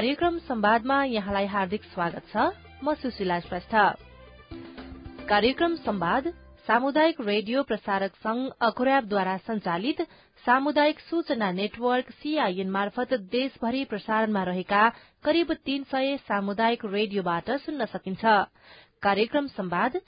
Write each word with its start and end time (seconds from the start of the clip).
कार्यक्रम 0.00 0.36
संवादमा 0.38 0.96
यहाँलाई 1.04 1.46
हार्दिक 1.46 1.82
स्वागत 1.84 2.28
छ। 2.28 2.44
म 2.84 2.92
सुशीला 2.94 3.38
श्रेष्ठ। 3.40 3.72
कार्यक्रम 5.28 5.74
संवाद 5.76 6.28
सामुदायिक 6.66 7.20
रेडियो 7.20 7.62
प्रसारक 7.62 8.14
संघ 8.16 8.40
अखुराबद्वारा 8.60 9.36
संचालित 9.38 10.00
सामुदायिक 10.44 11.00
सूचना 11.00 11.50
नेटवर्क 11.52 12.10
सीआईएन 12.12 12.70
मार्फत 12.70 13.12
देशभरि 13.28 13.84
प्रसारणमा 13.84 14.42
रहेका 14.42 14.88
करिब 15.24 15.52
तीन 15.66 15.84
सय 15.92 16.16
सामुदायिक 16.28 16.84
रेडियोबाट 16.86 17.50
सुन्न 17.60 17.84
सकिन्छ। 17.84 18.24
कार्यक्रम 19.02 19.46
संवाद 19.52 20.00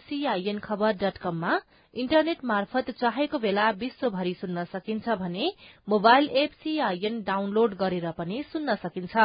सीआईएन 0.00 0.58
खबर 0.58 0.96
डट 0.98 1.18
कममा 1.18 1.52
इन्टरनेट 1.94 2.44
मार्फत 2.44 2.90
चाहेको 2.90 3.38
बेला 3.38 3.68
विश्वभरि 3.80 4.32
सुन्न 4.34 4.64
सकिन्छ 4.64 5.08
भने 5.20 5.50
मोबाइल 5.88 6.28
एप 6.42 6.52
सीआईएन 6.62 7.20
डाउनलोड 7.22 7.74
गरेर 7.76 8.10
पनि 8.18 8.42
सुन्न 8.52 8.74
सकिन्छ। 8.76 9.16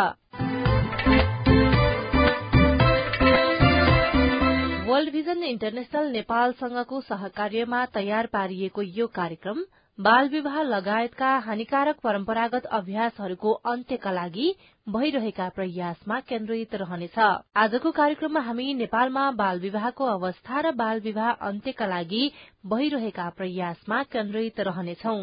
वर्ल्ड 4.89 5.11
भिजन 5.11 5.43
इन्टरनेशनल 5.43 6.11
नेपालसँगको 6.11 7.01
सहकार्यमा 7.01 7.85
तयार 7.95 8.25
पारिएको 8.33 8.81
यो 8.81 9.07
कार्यक्रम 9.15 9.63
बाल 9.99 10.27
विवाह 10.29 10.61
लगायतका 10.61 11.29
हानिकारक 11.45 11.99
परम्परागत 12.03 12.65
अभ्यासहरूको 12.77 13.51
अन्त्यका 13.71 14.11
लागि 14.11 14.49
भइरहेका 14.87 15.47
प्रयासमा 15.55 16.19
केन्द्रित 16.29 16.75
रहनेछ। 16.75 17.17
आजको 17.63 17.91
कार्यक्रममा 17.91 18.39
हामी 18.39 18.73
नेपालमा 18.73 19.23
बाल 19.39 19.59
विवाहको 19.59 20.05
अवस्था 20.05 20.59
र 20.61 20.71
बाल 20.77 20.99
विवाह 20.99 21.31
अन्त्यका 21.49 21.85
लागि 21.87 22.21
भइरहेका 22.65 23.29
प्रयासमा 23.37 24.03
केन्द्रित 24.13 24.59
रहनेछौं। 24.69 25.19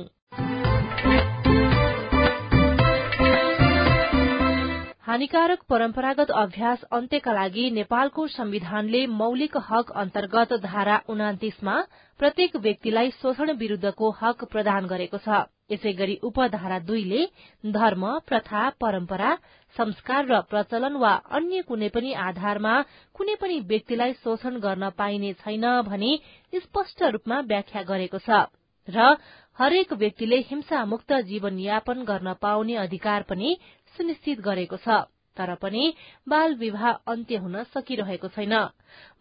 हानिकारक 5.14 5.60
परम्परागत 5.70 6.30
अभ्यास 6.34 6.80
अन्त्यका 6.92 7.32
लागि 7.32 7.64
नेपालको 7.70 8.26
संविधानले 8.28 9.04
मौलिक 9.08 9.56
हक 9.66 9.90
अन्तर्गत 9.96 10.52
धारा 10.62 10.96
उनातिसमा 11.08 11.74
प्रत्येक 12.20 12.56
व्यक्तिलाई 12.64 13.10
शोषण 13.12 13.52
विरूद्धको 13.60 14.10
हक 14.22 14.42
प्रदान 14.52 14.86
गरेको 14.92 15.18
छ। 15.18 15.38
यसै 15.70 15.92
गरी 16.00 16.16
उपधारा 16.24 16.78
दुईले 16.88 17.20
धर्म 17.64 18.08
प्रथा 18.26 18.62
परम्परा 18.82 19.30
संस्कार 19.76 20.26
र 20.32 20.40
प्रचलन 20.50 20.98
वा 21.04 21.12
अन्य 21.38 21.62
कुनै 21.70 21.92
पनि 21.94 22.12
आधारमा 22.24 22.74
कुनै 23.14 23.38
पनि 23.38 23.60
व्यक्तिलाई 23.70 24.18
शोषण 24.18 24.58
गर्न 24.66 24.90
पाइने 24.98 25.32
छैन 25.44 25.70
भनी 25.92 26.12
स्पष्ट 26.58 27.02
रूपमा 27.14 27.40
व्याख्या 27.54 27.86
गरेको 27.92 28.24
छ 28.26 28.42
र 28.88 29.14
हरेक 29.58 29.92
व्यक्तिले 29.94 30.36
हिंसामुक्त 30.46 31.12
जीवनयापन 31.26 32.02
गर्न 32.04 32.32
पाउने 32.42 32.74
अधिकार 32.78 33.22
पनि 33.28 33.56
सुनिश्चित 33.96 34.40
गरेको 34.40 34.76
छ 34.76 35.00
तर 35.36 35.54
पनि 35.56 35.84
बाल 36.28 36.54
विवाह 36.54 36.90
अन्त्य 37.12 37.36
हुन 37.36 37.62
सकिरहेको 37.74 38.28
छैन। 38.28 38.54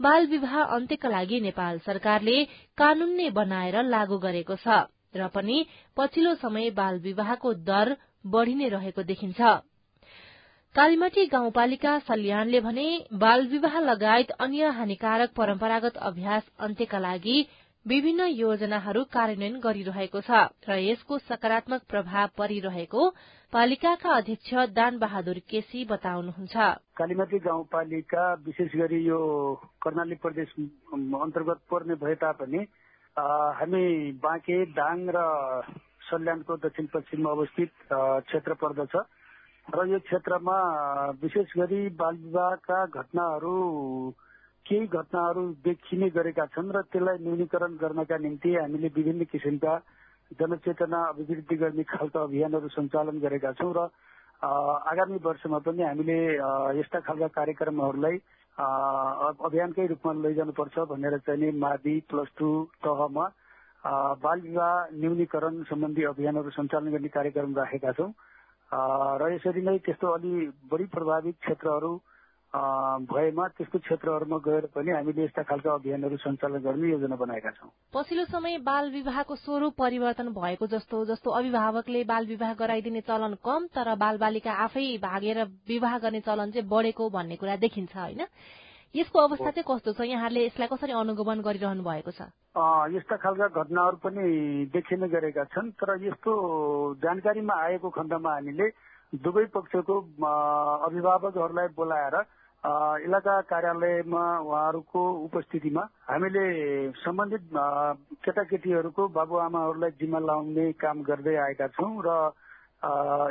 बाल 0.02 0.28
विवाह 0.28 0.56
अन्त्यका 0.62 1.10
लागि 1.10 1.40
नेपाल 1.40 1.80
सरकारले 1.86 2.38
कानून 2.78 3.16
नै 3.16 3.30
बनाएर 3.38 3.82
लागू 3.86 4.18
गरेको 4.20 4.56
छ 4.56 4.80
र 5.16 5.28
पनि 5.30 5.58
पछिल्लो 5.98 6.34
समय 6.36 6.70
बाल 6.72 7.00
विवाहको 7.00 7.54
दर 7.66 7.96
बढ़ी 8.26 8.56
नै 8.56 8.68
रहेको 8.70 9.04
देखिन्छ। 9.04 9.42
कालीमाटी 10.76 11.26
गाउँपालिका 11.26 11.98
सल्यानले 12.00 12.60
भने 12.60 12.88
बाल 13.16 13.48
विवाह 13.48 13.80
लगायत 13.82 14.32
अन्य 14.40 14.70
हानिकारक 14.78 15.34
परम्परागत 15.34 15.98
अभ्यास 16.04 16.44
अन्त्यका 16.60 17.00
लागि 17.00 17.38
विभिन्न 17.86 18.26
योजनाहरू 18.32 19.02
कार्यान्वयन 19.14 19.56
गरिरहेको 19.60 20.20
छ 20.24 20.38
र 20.64 20.76
यसको 20.80 21.18
सकारात्मक 21.22 21.82
प्रभाव 21.92 22.30
परिरहेको 22.38 23.02
पालिकाका 23.54 24.14
अध्यक्ष 24.18 24.54
दान 24.72 25.00
बहादुर 25.00 25.40
केसी 25.52 25.84
बताउनुहुन्छ। 25.92 26.56
कालीमाटी 26.96 27.40
गाउँपालिका 27.44 28.24
विशेष 28.48 28.76
गरी 28.78 29.00
यो 29.04 29.20
कर्णाली 29.84 30.16
प्रदेश 30.16 30.56
अन्तर्गत 30.96 31.60
पर्ने 31.68 31.96
भए 32.00 32.16
तापनि 32.24 32.64
हामी 33.60 33.86
बाँके 34.24 34.64
दाङ 34.72 34.98
र 35.12 35.28
सल्यानको 36.08 36.58
दक्षिण 36.64 36.88
पश्चिममा 36.88 37.32
अवस्थित 37.32 37.72
क्षेत्र 37.92 38.54
पर्दछ। 38.64 38.96
र 39.76 39.88
यो 39.92 40.00
क्षेत्रमा 40.08 40.58
विशेष 41.20 41.58
गरी 41.60 41.84
बाल 42.00 42.16
विवाहका 42.24 42.86
घटनाहरू 42.88 43.56
केही 44.66 44.86
घटनाहरू 44.88 45.44
देखिने 45.62 46.10
गरेका 46.10 46.46
छन् 46.52 46.72
र 46.72 46.82
त्यसलाई 46.88 47.18
न्यूनीकरण 47.20 47.76
गर्नका 47.78 48.18
निम्ति 48.20 48.56
हामीले 48.56 48.88
विभिन्न 48.92 49.24
किसिमका 49.28 49.74
जनचेतना 50.32 51.00
अभिवृद्धि 51.06 51.56
गर्ने 51.58 51.84
खालका 51.86 52.22
अभियानहरू 52.22 52.68
सञ्चालन 52.72 53.20
गरेका 53.20 53.52
छौँ 53.54 53.74
र 53.74 53.88
आगामी 54.42 55.18
वर्षमा 55.22 55.60
पनि 55.62 55.84
हामीले 55.84 56.18
यस्ता 56.80 57.00
खालका 57.02 57.28
कार्यक्रमहरूलाई 57.34 58.18
अभियानकै 58.58 59.86
रूपमा 59.88 60.14
लैजानुपर्छ 60.22 60.80
भनेर 60.90 61.18
चाहिँ 61.26 61.52
मावि 61.58 61.96
प्लस 62.10 62.30
टू 62.38 62.50
तहमा 62.84 63.26
बाल 64.20 64.40
विवाह 64.42 64.74
न्यूनीकरण 64.96 65.64
सम्बन्धी 65.66 66.04
अभियानहरू 66.06 66.50
सञ्चालन 66.52 66.92
गर्ने 66.92 67.10
कार्यक्रम 67.10 67.56
राखेका 67.56 67.92
छौँ। 67.92 68.12
र 69.20 69.32
यसरी 69.34 69.62
नै 69.62 69.78
त्यस्तो 69.82 70.08
अलि 70.10 70.34
बढी 70.72 70.86
प्रभावित 70.88 71.36
क्षेत्रहरू 71.42 71.92
भएमा 72.54 73.48
त्यस्तो 73.58 73.80
क्षेत्रहरूमा 73.80 74.38
गएर 74.46 74.66
पनि 74.76 74.92
हामीले 74.92 75.24
यस्ता 75.24 75.44
खालका 75.44 75.74
अभियानहरू 75.74 76.18
सञ्चालन 76.18 76.60
गर्ने 76.62 76.90
योजना 76.90 77.16
बनाएका 77.18 77.50
छौँ। 77.50 77.70
पछिल्लो 77.94 78.26
समय 78.26 78.58
बाल 78.62 78.92
विवाहको 78.94 79.36
स्वरूप 79.36 79.74
परिवर्तन 79.78 80.30
भएको 80.34 80.68
जस्तो 80.70 81.06
जस्तो 81.06 81.32
अभिभावकले 81.34 82.04
बाल 82.06 82.26
विवाह 82.28 82.54
गराइदिने 82.54 83.02
चलन 83.10 83.34
कम 83.42 83.66
तर 83.74 83.96
बाल 83.98 84.18
बालिका 84.18 84.54
आफै 84.66 84.86
भागेर 85.02 85.44
विवाह 85.66 85.98
गर्ने 86.06 86.22
चलन 86.22 86.52
चाहिँ 86.54 86.70
बढेको 86.70 87.10
भन्ने 87.10 87.36
कुरा 87.42 87.56
देखिन्छ 87.58 87.98
होइन? 87.98 88.22
यसको 88.96 89.20
अवस्था 89.20 89.50
चाहिँ 89.50 89.66
कस्तो 89.66 89.94
छ? 89.94 90.02
यहाँहरूले 90.06 90.46
यसलाई 90.46 90.68
कसरी 90.70 90.94
अनुगमन 90.94 91.42
गरिरहनु 91.42 91.84
भएको 91.84 92.12
छ? 92.14 92.30
यस्ता 92.94 93.16
खालका 93.18 93.48
घटनाहरू 93.50 93.98
पनि 93.98 94.70
देखिने 94.70 95.10
गरेका 95.10 95.44
छन् 95.50 95.74
तर 95.74 95.98
यस्तो 96.06 96.32
जानकारीमा 97.02 97.54
आएको 97.66 97.90
खण्डमा 97.90 98.34
हामीले 98.34 98.70
दुवै 99.18 99.46
पक्षको 99.50 99.96
अभिभावकहरूलाई 100.86 101.68
बोलाएर 101.74 102.16
इलाका 102.64 103.36
कार्यालयमा 103.44 104.24
उहाँहरूको 104.40 105.02
उपस्थितिमा 105.26 105.84
हामीले 106.06 106.46
सम्बन्धित 106.96 107.44
केटाकेटीहरूको 108.24 109.08
बाबुआमाहरूलाई 109.10 109.92
जिम्मा 109.94 110.20
लाउने 110.22 110.72
काम 110.78 111.02
गर्दै 111.04 111.36
आएका 111.44 111.68
छौँ 111.70 111.92
र 112.00 112.10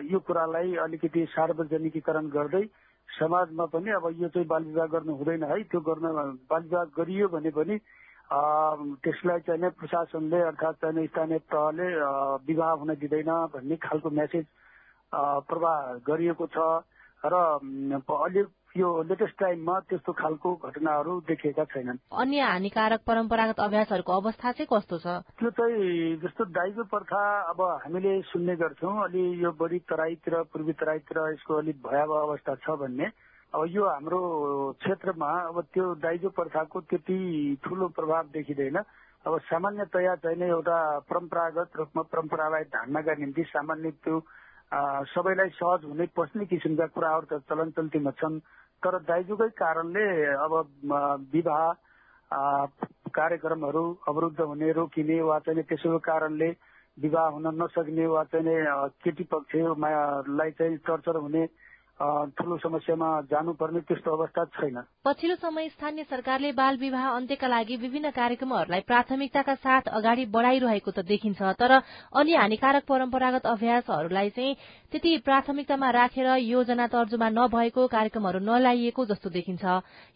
यो 0.04 0.18
कुरालाई 0.20 0.76
अलिकति 0.78 1.24
सार्वजनिकीकरण 1.30 2.28
गर्दै 2.28 2.64
समाजमा 3.08 3.64
पनि 3.68 3.90
अब 3.92 4.06
यो 4.14 4.28
चाहिँ 4.28 4.46
बाल 4.46 4.64
विवाह 4.64 4.86
गर्नु 4.92 5.16
हुँदैन 5.16 5.44
है 5.46 5.62
त्यो 5.64 5.80
गर्न 5.80 6.36
बाल 6.44 6.62
विवाह 6.64 6.84
गरियो 6.92 7.28
भने 7.30 7.50
पनि 7.52 7.80
त्यसलाई 9.00 9.40
चाहिँ 9.42 9.70
प्रशासनले 9.72 10.40
अर्थात् 10.44 10.80
चाहिँ 10.82 11.06
स्थानीय 11.08 11.38
तहले 11.48 11.88
विवाह 12.44 12.72
हुन 12.78 12.94
दिँदैन 12.98 13.32
भन्ने 13.48 13.76
खालको 13.80 14.10
मेसेज 14.12 14.44
प्रवाह 15.48 15.80
गरिएको 16.04 16.46
छ 16.48 16.84
र 17.24 17.34
अलिक 18.20 18.48
यो 18.76 18.88
लेटेस्ट 19.04 19.36
टाइममा 19.36 19.78
त्यस्तो 19.84 20.12
खालको 20.16 20.48
घटनाहरू 20.64 21.12
देखिएका 21.28 21.64
छैनन्। 21.64 21.98
अन्य 22.08 22.40
हानिकारक 22.40 23.00
परम्परागत 23.04 23.60
अभ्यासहरूको 23.60 24.12
अवस्था 24.12 24.52
चाहिँ 24.52 24.68
कस्तो 24.72 24.98
छ? 24.98 25.06
त्यो 25.36 25.50
चाहिँ 25.52 26.16
जस्तो 26.24 26.44
दाइजो 26.56 26.84
प्रथा 26.88 27.20
अब 27.52 27.60
हामीले 27.84 28.12
सुन्ने 28.32 28.56
गर्छौँ 28.56 28.96
अलि 29.04 29.24
यो 29.44 29.52
बढी 29.60 29.78
तराईतिर 29.84 30.34
पूर्वी 30.48 30.72
तराईतिर 30.72 31.18
यसको 31.32 31.52
अलिक 31.54 31.76
भयावह 31.84 32.20
अवस्था 32.20 32.54
छ 32.64 32.80
भन्ने। 32.80 33.12
अब 33.52 33.60
यो 33.68 33.84
हाम्रो 33.84 34.20
क्षेत्रमा 34.80 35.30
अब 35.52 35.60
त्यो 35.68 35.84
दाइजो 36.00 36.28
प्रथाको 36.32 36.80
त्यति 36.88 37.18
ठुलो 37.60 37.88
प्रभाव 37.92 38.24
देखिँदैन। 38.32 38.76
अब 39.28 39.38
सामान्यतया 39.52 40.14
चाहिँ 40.24 40.48
एउटा 40.48 40.78
परम्परागत 41.12 41.76
रूपमा 41.76 42.02
परम्परालाई 42.08 42.64
धान्नका 42.72 43.14
निम्ति 43.20 43.42
सामान्य 43.52 43.90
त्यो 44.00 44.16
सबैलाई 45.12 45.48
सहज 45.52 45.84
हुने 45.84 46.06
पस्ने 46.16 46.44
किसिमका 46.48 46.86
कुराहरू 46.96 47.26
त 47.28 47.44
चलन 47.44 47.70
चल्तीमा 47.76 48.10
छन्। 48.16 48.40
तर 48.82 48.98
दाइजोकै 49.02 49.48
कारणले 49.54 50.04
अब 50.36 50.52
विवाह 51.32 51.64
कार्यक्रमहरू 53.10 53.84
अवरुद्ध 54.08 54.40
हुने 54.40 54.72
रोकिने 54.72 55.20
वा 55.20 55.38
चाहिँ 55.38 55.62
त्यसो 55.62 55.98
कारणले 55.98 56.48
विवाह 56.98 57.28
हुन 57.28 57.46
नसक्ने 57.62 58.06
वा 58.06 58.22
चाहिँ 58.24 58.56
केटी 59.02 59.24
पक्षलाई 59.24 60.50
चाहिँ 60.50 60.76
टर्चर 60.86 61.16
हुने 61.16 61.44
ठूलो 62.02 62.56
समस्यामा 62.58 63.08
जानुपर्ने 63.30 63.80
त्यस्तो 63.86 64.10
अवस्था 64.10 64.44
छैन। 64.58 64.76
पछिल्लो 65.04 65.36
समय 65.38 65.68
स्थानीय 65.68 66.04
सरकारले 66.04 66.52
बाल 66.52 66.76
विवाह 66.76 67.08
अन्त्यका 67.08 67.48
लागि 67.48 67.76
विभिन्न 67.76 68.10
कार्यक्रमहरूलाई 68.10 68.80
प्राथमिकताका 68.90 69.54
साथ 69.54 69.88
अगाडि 69.88 70.24
बढ़ाइरहेको 70.34 70.90
त 70.90 71.06
देखिन्छ 71.06 71.42
तर 71.62 71.72
अन्य 72.18 72.36
हानिकारक 72.36 72.84
परम्परागत 72.88 73.46
अभ्यासहरूलाई 73.46 74.30
चाहिँ 74.30 74.56
त्यति 74.90 75.16
प्राथमिकतामा 75.24 75.90
राखेर 75.90 76.28
योजना 76.42 76.86
तर्जुमा 76.90 77.28
नभएको 77.38 77.86
कार्यक्रमहरू 77.88 78.38
नलाइएको 78.50 79.06
जस्तो 79.06 79.30
देखिन्छ। 79.30 79.64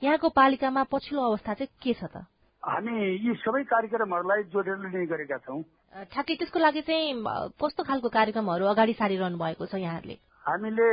यहाँको 0.02 0.28
पालिकामा 0.34 0.82
पछिल्लो 0.90 1.22
अवस्था 1.22 1.54
चाहिँ 1.54 1.70
के 1.82 1.94
छ 1.94 2.10
त? 2.10 2.26
हामी 2.62 2.94
यी 3.22 3.34
सबै 3.46 3.62
कार्यक्रमहरूलाई 3.62 4.42
जोडेर 4.50 4.76
लिने 4.82 5.06
गरेका 5.06 5.38
छौँ। 5.38 5.62
ठ्याक्कै 6.10 6.34
त्यसको 6.34 6.58
लागि 6.58 6.80
चाहिँ 6.82 7.14
कस्तो 7.62 7.82
खालको 7.86 8.08
कार्यक्रमहरू 8.10 8.64
अगाडि 8.74 8.92
सारिरहनु 8.98 9.38
भएको 9.38 9.66
छ 9.70 9.78
यहाँहरूले? 9.78 10.18
हामीले 10.46 10.84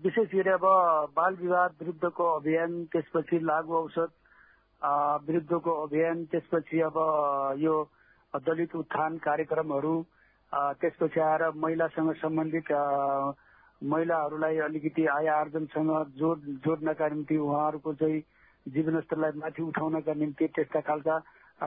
विशेष 0.00 0.28
गरी 0.30 0.50
अब 0.50 0.62
बाल 1.12 1.34
विवाद 1.36 1.72
विरुद्धको 1.80 2.24
अभियान 2.30 2.84
त्यसपछि 2.86 3.38
लागु 3.42 3.74
औषध 3.74 4.12
विरुद्धको 5.26 5.72
अभियान 5.82 6.24
त्यसपछि 6.26 6.80
अब 6.82 6.96
यो 7.58 7.74
दलित 8.40 8.76
उत्थान 8.76 9.18
कार्यक्रमहरू 9.20 9.94
त्यसपछि 10.80 11.20
आएर 11.20 11.42
महिलासँग 11.56 12.12
सम्बन्धित 12.16 12.72
महिलाहरूलाई 13.82 14.58
अलिकति 14.62 15.06
आय 15.10 15.28
आर्जनसँग 15.34 15.92
जोड 16.16 16.48
जोड्नका 16.64 17.08
निम्ति 17.08 17.36
उहाँहरूको 17.38 17.94
चाहिँ 17.94 18.20
जीवनस्तरलाई 18.66 19.38
माथि 19.38 19.62
उठाउनका 19.62 20.14
निम्ति 20.14 20.46
त्यस्ता 20.50 20.80
खालका 20.82 21.16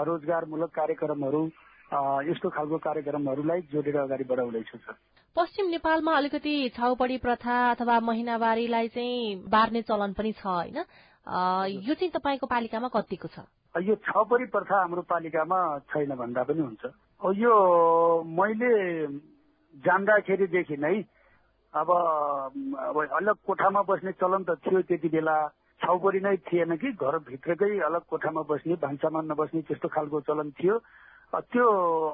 रोजगारमूलक 0.03 0.73
कार्यक्रमहरू 0.75 1.45
यस्तो 1.87 2.49
खालको 2.49 2.77
कार्यक्रमहरूलाई 2.77 3.61
जोडेर 3.71 3.97
अगाडि 3.97 4.23
बढाउँदैछु 4.23 4.77
सर। 4.77 4.93
पश्चिम 5.35 5.67
नेपालमा 5.69 6.13
अलिकति 6.17 6.53
छाउपडी 6.75 7.17
प्रथा 7.17 7.55
अथवा 7.71 7.99
महिनावारीलाई 8.03 8.87
चाहिँ 8.89 9.47
बार्ने 9.47 9.81
चलन 9.87 10.13
पनि 10.13 10.31
छ 10.33 10.45
होइन? 10.45 10.77
यो 11.79 11.93
चाहिँ 11.93 12.11
तपाईँको 12.11 12.47
पालिकामा 12.47 12.87
कतिको 12.91 13.27
छ? 13.27 13.39
यो 13.75 13.95
छपरी 14.03 14.45
प्रथा 14.51 14.75
हाम्रो 14.81 15.01
पालिकामा 15.07 15.59
छैन 15.87 16.15
भन्दा 16.15 16.43
पनि 16.43 16.61
हुन्छ। 16.61 16.83
यो 17.37 17.53
मैले 18.25 18.71
जान्दाखेरिदेखि 19.85 20.77
नै 20.77 20.97
अब 21.73 21.89
अलग 23.13 23.35
कोठामा 23.47 23.81
बस्ने 23.87 24.11
चलन 24.17 24.43
त 24.43 24.59
थियो 24.65 24.81
त्यति 24.81 25.09
बेला। 25.09 25.37
छाउपरी 25.81 26.19
नै 26.19 26.35
थिएन 26.49 26.75
कि 26.81 26.91
घरभित्रकै 26.97 27.79
अलग 27.85 28.03
कोठामा 28.09 28.41
बस्ने 28.49 28.75
भान्सामा 28.81 29.21
नबस्ने 29.21 29.61
त्यस्तो 29.61 29.87
खालको 29.87 30.21
चलन 30.25 30.49
थियो। 30.57 30.75
त्यो 31.33 31.65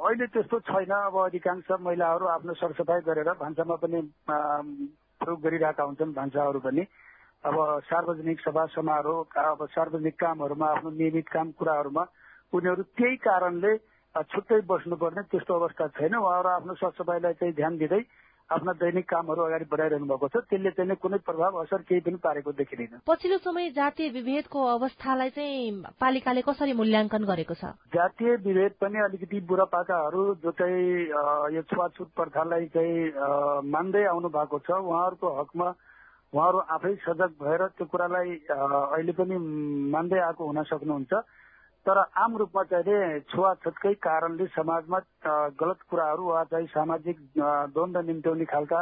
अहिले 0.09 0.25
त्यस्तो 0.25 0.59
छैन। 0.67 0.91
अब 0.91 1.15
अधिकांश 1.23 1.69
महिलाहरू 1.79 2.25
आफ्नो 2.27 2.53
सरसफाइ 2.53 3.01
गरेर 3.05 3.29
भान्सामा 3.39 3.75
पनि 3.77 4.01
प्रयोग 4.25 5.39
गरिरहेका 5.41 5.83
हुन्छन् 5.83 6.13
भान्साहरू 6.17 6.59
पनि। 6.59 6.83
अब 7.45 7.55
सार्वजनिक 7.85 8.39
सभा 8.39 8.65
समारोह 8.73 9.37
अब 9.37 9.65
सार्वजनिक 9.69 10.15
कामहरूमा 10.19 10.67
आफ्नो 10.67 10.89
नियमित 10.97 11.27
काम 11.29 11.51
कुराहरूमा 11.59 12.03
उनीहरू 12.53 12.83
त्यही 12.97 13.15
कारणले 13.21 13.71
छुट्टै 14.15 14.59
बस्नुपर्ने 14.65 15.21
त्यस्तो 15.29 15.53
अवस्था 15.53 15.87
छैन। 15.97 16.13
उहाँहरू 16.15 16.49
आफ्नो 16.49 16.73
सरसफाइलाई 16.81 17.33
चाहिँ 17.33 17.53
ध्यान 17.53 17.77
दिँदै 17.77 18.01
आफ्ना 18.53 18.71
दैनिक 18.77 19.05
कामहरू 19.09 19.41
अगाडि 19.43 19.65
बढाइरहनु 19.65 20.05
भएको 20.05 20.27
छ। 20.27 20.35
त्यसले 20.45 20.71
चाहिँ 20.77 20.95
कुनै 20.95 21.17
प्रभाव 21.25 21.61
असर 21.61 21.81
केही 21.89 22.01
पनि 22.05 22.17
पारेको 22.23 22.51
देखिँदैन। 22.53 23.01
पछिल्लो 23.07 23.37
समय 23.41 23.69
जातीय 23.73 24.09
विभेदको 24.13 24.59
अवस्थालाई 24.77 25.29
चाहिँ 25.29 25.83
पालिकाले 25.99 26.41
कसरी 26.41 26.73
मूल्याङ्कन 26.73 27.23
गरेको 27.25 27.53
छ? 27.53 27.63
जातीय 27.89 28.35
विभेद 28.45 28.73
पनि 28.81 28.97
अलिकति 29.03 29.39
बुढापाकाहरू 29.49 30.21
जो 30.43 30.51
चाहिँ 30.53 31.55
यो 31.55 31.61
छुवाछुत 31.65 32.09
प्रथालाई 32.15 32.65
चाहिँ 32.73 33.65
मान्दै 33.65 34.03
आउनु 34.05 34.29
भएको 34.29 34.59
छ 34.59 34.69
उहाँहरूको 34.77 35.27
हकमा 35.39 35.67
उहाँहरू 36.33 36.59
आफै 36.75 36.93
सजग 37.05 37.31
भएर 37.41 37.61
त्यो 37.77 37.85
कुरालाई 37.85 38.29
अहिले 38.49 39.13
पनि 39.13 39.35
मान्दै 39.93 40.19
आएको 40.19 40.43
हुन 40.43 40.63
सक्नुहुन्छ। 40.65 41.13
तर 41.85 41.97
आम 42.17 42.37
रूपमा 42.37 42.63
चाहिँ 42.63 43.19
छुवाछुतकै 43.29 43.93
कारणले 43.99 44.45
समाजमा 44.47 44.99
गलत 45.59 45.79
कुराहरू 45.89 46.23
वा 46.23 46.43
चाहिँ 46.43 46.67
सामाजिक 46.67 47.17
द्वन्द 47.37 47.97
निम्त्याउने 48.07 48.45
खालका 48.45 48.81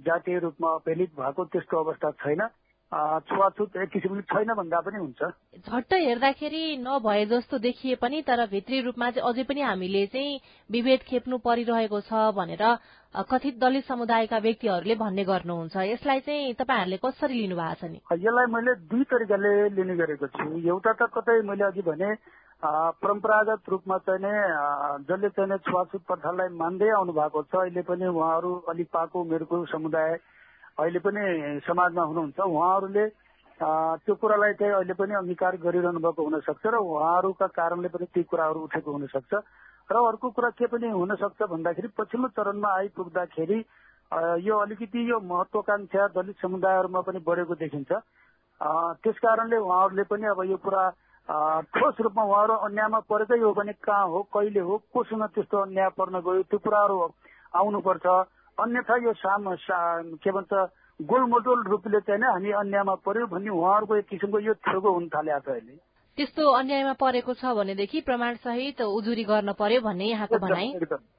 जातीय 0.00 0.38
रूपमा 0.38 0.68
अपहेलित 0.74 1.10
भएको 1.16 1.44
त्यस्तो 1.44 1.76
अवस्था 1.78 2.10
छैन। 2.22 2.42
छुवाछुत 2.88 3.76
एक 3.76 3.88
किसिमले 3.90 4.22
छैन 4.24 4.52
भन्दा 4.54 4.80
पनि 4.80 4.98
हुन्छ। 4.98 5.22
झट्ट 5.60 5.92
हेर्दाखेरि 5.94 6.76
नभए 6.80 7.24
जस्तो 7.26 7.58
देखिए 7.58 7.94
पनि 8.00 8.22
तर 8.24 8.44
भित्री 8.48 8.80
रूपमा 8.80 9.10
चाहिँ 9.10 9.28
अझै 9.28 9.44
पनि 9.44 9.60
हामीले 9.60 10.06
चाहिँ 10.08 10.40
विभेद 10.70 11.00
खेप्नु 11.04 11.38
परिरहेको 11.44 12.00
छ 12.00 12.32
भनेर 12.32 12.64
कथित 13.28 13.58
दलित 13.60 13.84
समुदायका 13.84 14.38
व्यक्तिहरूले 14.38 14.94
भन्ने 14.94 15.24
गर्नुहुन्छ। 15.24 15.76
यसलाई 15.76 16.20
चाहिँ 16.20 16.54
तपाईँहरूले 16.54 16.96
कसरी 17.04 17.34
लिनु 17.34 17.56
भएको 17.56 17.76
छ 17.76 17.90
नि? 17.92 18.00
यसलाई 18.24 18.46
मैले 18.56 18.74
दुई 18.88 19.04
तरिकाले 19.04 19.52
लिने 19.76 19.96
गरेको 19.96 20.26
छु। 20.32 20.48
एउटा 20.56 20.92
त 20.92 21.12
कतै 21.12 21.40
मैले 21.44 21.64
अघि 21.64 21.82
भने 21.84 22.10
परम्परागत 22.58 23.68
रूपमा 23.68 23.96
चाहिँ 24.00 24.20
नै 24.24 24.32
जसले 25.04 25.28
चाहिँ 25.36 25.58
छुवाछुत 25.60 26.02
प्रथालाई 26.08 26.48
मान्दै 26.56 26.88
आउनु 26.96 27.12
भएको 27.12 27.42
छ 27.42 27.54
अहिले 27.62 27.82
पनि 27.84 28.06
उहाँहरू 28.08 28.50
अलिक 28.68 28.88
पाको 28.88 29.20
उमेरको 29.20 29.64
समुदाय 29.76 30.18
अहिले 30.78 30.98
पनि 31.02 31.22
समाजमा 31.66 32.02
हुनुहुन्छ 32.02 32.40
उहाँहरूले 32.40 33.06
त्यो 34.00 34.14
कुरालाई 34.14 34.52
चाहिँ 34.54 34.74
अहिले 34.74 34.94
पनि 34.94 35.14
अङ्गीकार 35.14 35.56
गरिरहनु 35.58 36.00
भएको 36.00 36.22
हुन 36.24 36.40
सक्छ 36.46 36.66
र 36.66 36.76
उहाँहरूका 36.78 37.46
कारणले 37.58 37.88
पनि 37.90 38.06
ती 38.14 38.22
कुराहरू 38.30 38.60
उठेको 38.66 38.92
हुन 38.92 39.06
सक्छ 39.10 39.32
र 39.90 39.96
अर्को 40.06 40.30
कुरा 40.30 40.50
के 40.54 40.66
पनि 40.70 40.88
हुन 40.90 41.14
सक्छ 41.16 41.42
भन्दाखेरि 41.50 41.88
पछिल्लो 41.98 42.28
चरणमा 42.38 42.70
आइपुग्दाखेरि 42.76 43.58
यो 44.46 44.58
अलिकति 44.58 45.10
यो 45.10 45.18
महत्वाकांक्षा 45.26 46.06
दलित 46.14 46.36
समुदायहरूमा 46.42 47.00
पनि 47.08 47.18
बढेको 47.26 47.54
देखिन्छ। 47.58 47.92
त्यस 49.02 49.18
कारणले 49.18 49.56
उहाँहरूले 49.58 50.04
पनि 50.06 50.26
अब 50.26 50.42
यो 50.46 50.56
कुरा 50.62 50.82
ठोस 51.74 52.00
रूपमा 52.00 52.22
उहाँहरू 52.24 52.54
अन्यायमा 52.66 53.00
परेकै 53.10 53.40
हो 53.40 53.52
भने 53.52 53.72
कहाँ 53.82 54.06
हो 54.08 54.22
कहिले 54.32 54.60
हो 54.60 54.76
कोसँग 54.94 55.24
त्यस्तो 55.34 55.58
अन्याय 55.58 55.88
पर्न 55.98 56.20
गयो 56.22 56.42
त्यो 56.46 56.58
कुराहरू 56.58 56.96
आउनुपर्छ। 57.52 58.06
अन्यथा 58.58 58.96
यो 59.04 59.12
साम 59.14 59.54
के 60.18 60.30
भन्छ 60.30 60.52
गोलमटोल 61.00 61.62
रूपले 61.66 62.00
चाहिँ 62.00 62.22
हामी 62.22 62.50
अन्यायमा 62.60 62.94
पर्यो 63.06 63.26
भन्ने 63.26 63.50
उहाँहरूको 63.50 63.96
एक 63.96 64.06
किसिमको 64.08 64.38
यो 64.40 64.54
थेगो 64.66 64.90
हुन 64.92 65.08
थालेको 65.08 65.40
छ 65.40 65.54
अहिले। 65.54 65.74
त्यस्तो 66.18 66.42
अन्यायमा 66.50 66.92
परेको 66.98 67.34
छ 67.34 67.54
भनेदेखि 67.54 68.00
प्रमाण 68.02 68.34
सहित 68.42 68.80
उजुरी 68.82 69.24
गर्न 69.24 69.52
पर्यो 69.54 69.80
भन्ने 69.80 70.06
यहाँको 70.06 70.38
भनाइ। 70.38 70.68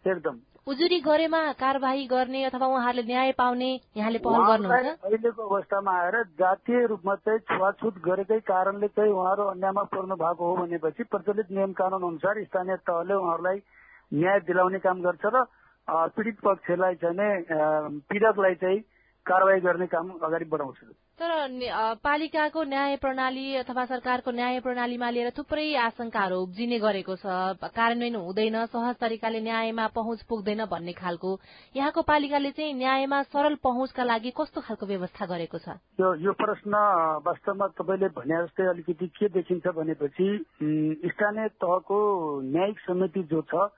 एकदम 0.06 0.36
उजुरी 0.68 1.00
गरेमा 1.00 1.42
कार्यवाही 1.56 2.06
गर्ने 2.08 2.44
अथवा 2.46 2.68
उहाँहरूले 2.68 3.04
न्याय 3.08 3.32
पाउने 3.40 3.70
यहाँले 3.98 4.20
पहल 4.20 4.42
गर्नुहुन्छ? 4.50 5.00
अहिलेको 5.00 5.42
अवस्थामा 5.48 5.92
आएर 6.02 6.16
जातीय 6.36 6.86
रूपमा 6.92 7.16
चाहिँ 7.16 7.40
छुवाछुत 7.48 7.96
गरेकै 8.06 8.40
कारणले 8.52 8.88
चाहिँ 8.92 9.12
उहाँहरू 9.12 9.44
अन्यायमा 9.56 9.84
पर्नु 9.96 10.16
भएको 10.16 10.44
हो 10.44 10.56
भनेपछि 10.62 11.04
प्रचलित 11.08 11.52
नियम 11.52 11.72
कानून 11.80 12.04
अनुसार 12.04 12.44
स्थानीय 12.44 12.76
तहले 12.84 13.14
उहाँहरूलाई 13.14 13.58
न्याय 14.14 14.40
दिलाउने 14.46 14.80
काम 14.84 15.02
गर्छ 15.02 15.26
र 15.26 15.46
पीडित 16.16 16.40
पक्षलाई 16.46 16.96
चाहिँ 17.02 18.00
पीड़कलाई 18.10 18.56
चाहिँ 18.56 18.80
कारवाही 19.26 19.60
गर्ने 19.62 19.86
काम 19.88 20.10
अगाडि 20.24 20.46
बढाउँछ। 20.50 20.78
तर 21.20 21.30
पालिकाको 22.02 22.64
न्याय 22.64 22.96
प्रणाली 22.98 23.56
अथवा 23.58 23.84
सरकारको 23.86 24.32
न्याय 24.32 24.60
प्रणालीमा 24.66 25.10
लिएर 25.10 25.30
थुप्रै 25.38 25.76
आशंकाहरू 25.76 26.38
उब्जिने 26.40 26.80
गरेको 26.80 27.16
छ। 27.16 27.28
कार्यान्वयन 27.60 28.16
हुँदैन 28.16 28.58
सहज 28.72 28.96
तरिकाले 28.96 29.40
न्यायमा 29.44 29.88
पहुँच 29.92 30.24
पुग्दैन 30.24 30.66
भन्ने 30.66 30.94
खालको। 30.96 31.32
यहाँको 31.76 32.02
पालिकाले 32.02 32.52
चाहिँ 32.52 32.74
न्यायमा 32.74 33.22
सरल 33.30 33.56
पहुँचका 33.60 34.04
लागि 34.04 34.32
कस्तो 34.32 34.62
खालको 34.62 34.86
व्यवस्था 34.88 35.26
गरेको 35.26 35.58
छ? 35.60 35.78
यो 36.00 36.08
यो 36.24 36.32
प्रश्न 36.34 36.74
वास्तवमा 37.28 37.68
तपाईँले 37.76 38.10
भने 38.16 38.36
जस्तै 38.48 38.66
अलिकति 38.66 39.08
के 39.20 39.28
देखिन्छ 39.36 39.68
भनेपछि 39.68 40.28
स्थानीय 41.06 41.48
तहको 41.60 42.00
न्यायिक 42.50 42.80
समिति 42.88 43.24
जो 43.30 43.42
छ 43.52 43.70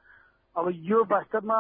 अब 0.56 0.68
यो 0.84 1.04
वास्तवमा 1.08 1.58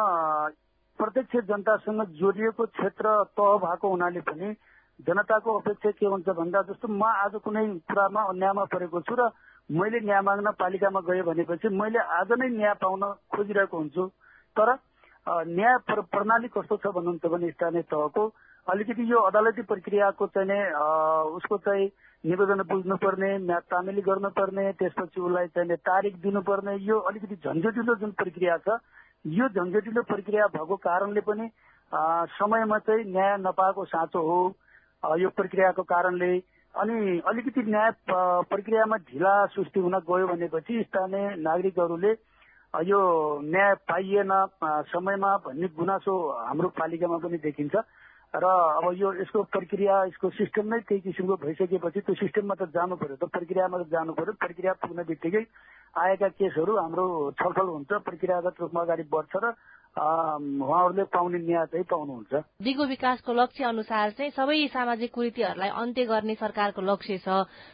प्रत्यक्ष 1.00 1.36
जनतासँग 1.48 2.01
जोडिएको 2.19 2.65
क्षेत्र 2.67 3.13
तह 3.39 3.55
भएको 3.63 3.89
हुनाले 3.89 4.21
पनि 4.21 4.51
जनताको 5.00 5.57
अपेक्षा 5.60 5.91
के 5.91 6.05
हुन्छ 6.05 6.29
भन्दा 6.29 6.62
जस्तो 6.69 6.88
म 6.88 7.03
आज 7.03 7.39
कुनै 7.39 7.65
कुरामा 7.88 8.21
अन्यायमा 8.29 8.63
परेको 8.67 9.01
छु 9.07 9.15
र 9.15 9.29
मैले 9.71 10.00
न्याय 10.03 10.21
माग्न 10.21 10.51
पालिकामा 10.60 11.00
गएँ 11.07 11.24
भनेपछि 11.24 11.69
मैले 11.71 12.00
आज 12.19 12.31
नै 12.36 12.50
न्याय 12.51 12.74
पाउन 12.83 13.03
खोजिरहेको 13.31 13.77
हुन्छु। 13.77 14.03
तर 14.55 14.69
न्याय 15.48 15.77
प्रणाली 15.88 16.48
कस्तो 16.51 16.77
छ 16.77 16.91
भन्नुहुन्छ 16.91 17.25
भने 17.31 17.51
स्थानीय 17.51 17.81
तहको 17.88 18.24
अलिकति 18.68 19.12
यो 19.12 19.20
अदालती 19.27 19.62
प्रक्रियाको 19.70 20.27
चाहिँ 20.38 20.63
उसको 21.36 21.58
चाहिँ 21.65 21.86
निवेदन 22.24 22.62
बुझ्नुपर्ने 22.70 23.38
म्याद 23.46 23.63
तामेली 23.72 24.01
गर्नुपर्ने 24.01 24.72
त्यसपछि 24.80 25.22
उसलाई 25.22 25.48
चाहिँ 25.58 25.77
तारिक 25.82 26.22
दिनुपर्ने 26.22 26.75
यो 26.86 26.98
अलिकति 27.10 27.36
झन्झटिलो 27.36 27.96
जुन 28.01 28.12
प्रक्रिया 28.22 28.58
छ 28.68 28.77
यो 29.38 29.48
झन्झटिलो 29.50 30.01
प्रक्रिया 30.10 30.48
भएको 30.56 30.75
कारणले 30.86 31.22
पनि 31.22 31.50
समयमा 32.38 32.77
चाहिँ 32.80 33.03
न्याय 33.12 33.38
नपाएको 33.39 33.86
साँचो 33.86 34.22
हो। 34.27 35.15
यो 35.18 35.30
प्रक्रियाको 35.36 35.84
कारणले 35.84 36.38
अनि 36.75 37.20
अलिकति 37.27 37.62
न्याय 37.68 37.91
प्रक्रियामा 38.10 38.98
ढिला 39.10 39.34
सृष्टि 39.53 39.80
हुन 39.80 39.98
गयो 40.10 40.27
भनेपछि 40.27 40.84
स्थानीय 40.84 41.25
नागरिकहरूले 41.41 42.12
यो 42.89 43.00
न्याय 43.44 43.74
पाइएन 43.89 44.32
समयमा 44.94 45.36
भन्ने 45.46 45.68
गुनासो 45.77 46.13
हाम्रो 46.46 46.70
पालिकामा 46.80 47.18
पनि 47.25 47.38
देखिन्छ। 47.44 47.75
र 48.33 48.47
अब 48.47 48.85
यो 48.95 49.11
यसको 49.13 49.43
प्रक्रिया 49.51 49.95
यसको 50.07 50.29
सिस्टम 50.31 50.67
नै 50.71 50.79
त्यही 50.88 51.01
किसिमको 51.03 51.35
भइसकेपछि 51.35 52.00
त्यो 52.00 52.15
सिस्टममा 52.15 52.55
त 52.55 52.71
जानु 52.71 52.95
पर्यो। 52.95 53.15
त 53.19 53.27
प्रक्रियामा 53.27 53.77
त 53.83 53.91
जानु 53.91 54.13
पर्यो। 54.15 54.33
प्रक्रिया 54.39 54.73
पुग्ने 54.79 55.03
बित्तिकै 55.03 55.43
आएका 56.00 56.27
केसहरू 56.39 56.71
हाम्रो 56.79 57.05
छलफल 57.35 57.67
हुन्छ। 57.75 57.91
प्रक्रियागत 58.07 58.55
रूपमा 58.61 58.81
अगाडि 58.88 59.03
बढ्छ 59.11 59.33
र 59.35 59.51
उहाँहरूले 59.91 61.03
पाउने 61.03 61.39
न्याय 61.39 61.65
चाहिँ 61.65 61.83
पाउनुहुन्छ। 61.83 62.33
दिगो 62.63 62.86
विकासको 62.86 63.33
लक्ष्य 63.33 63.63
अनुसार 63.63 64.12
चाहिँ 64.12 64.31
सबै 64.31 64.67
सामाजिक 64.71 65.12
कुरीतिहरूलाई 65.12 65.69
अन्त्य 65.69 66.05
गर्ने 66.05 66.36
सरकारको 66.36 66.81
लक्ष्य 66.81 67.17
छ। 67.17 67.27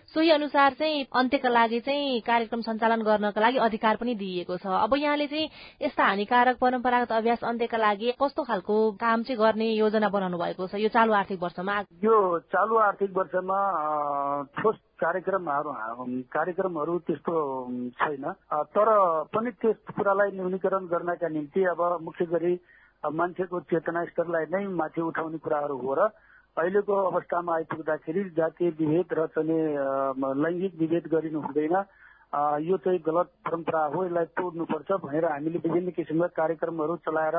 सोही 0.09 0.29
अनुसार 0.31 0.73
चाहिँ 0.73 1.05
अन्त्यका 1.13 1.49
लागि 1.49 1.79
चाहिँ 1.79 2.21
कार्यक्रम 2.21 2.61
सञ्चालन 2.61 3.01
गर्नका 3.01 3.41
लागि 3.41 3.57
अधिकार 3.57 3.95
पनि 4.01 4.15
दिइएको 4.15 4.57
छ। 4.57 4.65
अब 4.65 4.95
यहाँले 4.97 5.27
चाहिँ 5.27 5.49
यस्ता 5.81 6.03
हानिकारक 6.03 6.57
परम्परागत 6.57 7.11
अभ्यास 7.11 7.43
अन्त्यका 7.43 7.77
लागि 7.77 8.11
कस्तो 8.17 8.43
खालको 8.43 8.75
काम 8.97 9.23
चाहिँ 9.23 9.37
गर्ने 9.37 9.69
योजना 9.77 10.09
बनाउनु 10.09 10.37
भएको 10.37 10.67
छ 10.67 10.81
यो 10.81 10.89
चालु 10.89 11.13
आर्थिक 11.13 11.41
वर्षमा? 11.43 11.79
यो 12.01 12.39
चालु 12.49 12.75
आर्थिक 12.81 13.11
वर्षमा 13.13 13.59
ठोस 14.57 14.75
कार्यक्रमहरू 14.99 15.71
कार्यक्रमहरू 16.33 16.97
त्यस्तो 17.07 17.33
छैन। 17.99 18.25
तर 18.73 18.87
पनि 19.33 19.51
त्यस 19.61 19.77
कुरालाई 19.95 20.31
न्यूनीकरण 20.33 20.85
गर्नका 20.87 21.27
निम्ति 21.29 21.63
अब 21.73 21.81
मुख्य 22.01 22.25
गरी 22.33 22.53
मान्छेको 23.03 23.59
चेतना 23.69 24.03
स्तरलाई 24.05 24.45
नै 24.51 24.65
माथि 24.73 25.01
उठाउने 25.01 25.37
कुराहरू 25.37 25.77
हो 25.77 25.93
र 25.93 26.09
अहिलेको 26.57 26.93
अवस्थामा 27.09 27.55
आइपुग्दाखेरि 27.55 28.23
जातीय 28.37 28.69
विभेद 28.79 29.13
र 29.13 29.25
चाहिँ 29.35 29.61
लैङ्गिक 30.43 30.73
विभेद 30.79 31.05
गरिनु 31.13 31.39
हुँदैन। 31.41 31.75
यो 32.59 32.77
चाहिँ 32.83 32.99
गलत 32.99 33.29
परम्परा 33.45 33.81
हो 33.93 34.05
यसलाई 34.05 34.25
तोड्नुपर्छ 34.35 34.89
भनेर 34.99 35.25
हामीले 35.25 35.59
विभिन्न 35.63 35.91
किसिमका 35.93 36.27
कार्यक्रमहरू 36.35 36.95
चलाएर 37.05 37.37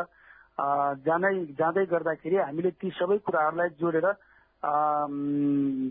जाँदै 1.04 1.34
जाँदै 1.58 1.84
गर्दाखेरि 1.86 2.36
हामीले 2.38 2.70
ती 2.78 2.90
सबै 2.96 3.18
कुराहरूलाई 3.20 3.68
जोडेर 3.76 4.06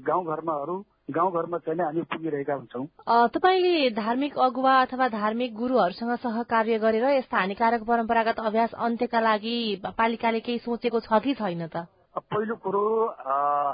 गाउँघरमाहरू 0.07 0.75
गाउँघरमा 1.07 1.57
चाहिँ 1.57 1.79
हामी 1.79 2.01
पुगिरहेका 2.03 2.53
हुन्छौँ। 2.53 2.85
तपाईँले 3.31 3.89
धार्मिक 3.95 4.37
अगुवा 4.37 4.73
अथवा 4.81 5.07
धार्मिक 5.09 5.53
गुरूहरूसँग 5.55 6.15
सहकार्य 6.19 6.77
गरेर 6.79 7.05
यस्ता 7.09 7.37
हानिकारक 7.37 7.83
परम्परागत 7.87 8.39
अभ्यास 8.43 8.73
अन्त्यका 8.75 9.19
लागि 9.19 9.55
पालिकाले 9.87 10.39
केही 10.39 10.59
सोचेको 10.59 10.99
छ 10.99 11.19
कि 11.23 11.33
छैन 11.33 11.67
त? 11.67 11.87
पहिलो 12.17 12.55
कुरो 12.59 12.83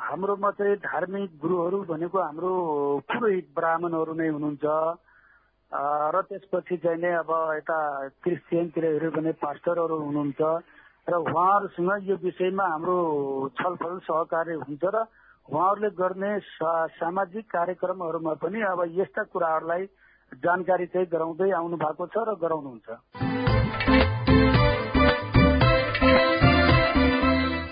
हाम्रोमा 0.04 0.52
चाहिँ 0.52 0.76
धार्मिक 0.78 1.30
गुरुहरू 1.42 1.78
भनेको 1.90 2.18
हाम्रो 2.20 2.52
पुरोहित 3.08 3.48
ब्राह्मणहरू 3.56 4.14
नै 4.14 4.28
हुनुहुन्छ। 4.30 4.66
र 6.14 6.22
त्यसपछि 6.30 6.78
चाहिँ 6.78 7.02
नै 7.02 7.12
अब 7.18 7.32
यता 7.58 7.78
क्रिस्चियनतिर 8.22 8.86
हेऱ्यो 8.86 9.10
भने 9.10 9.32
पास्टरहरू 9.42 9.96
हुनुहुन्छ। 10.06 10.42
र 11.10 11.14
उहाँहरूसँग 11.18 12.10
यो 12.10 12.16
विषयमा 12.22 12.66
हाम्रो 12.68 12.98
छलफल 13.58 13.98
सहकार्य 14.06 14.54
हुन्छ 14.70 14.84
र 14.86 14.98
उहाँहरूले 15.50 15.90
गर्ने 15.92 16.32
सामाजिक 16.94 17.46
कार्यक्रमहरूमा 17.48 18.34
पनि 18.40 18.62
अब 18.64 18.80
यस्ता 18.96 19.24
कुराहरूलाई 19.28 19.86
जानकारी 20.40 20.86
चाहिँ 20.88 21.08
गराउँदै 21.08 21.50
आउनु 21.52 21.78
भएको 21.78 22.06
छ 22.08 22.16
र 22.24 22.36
गराउनुहुन्छ। 22.40 22.88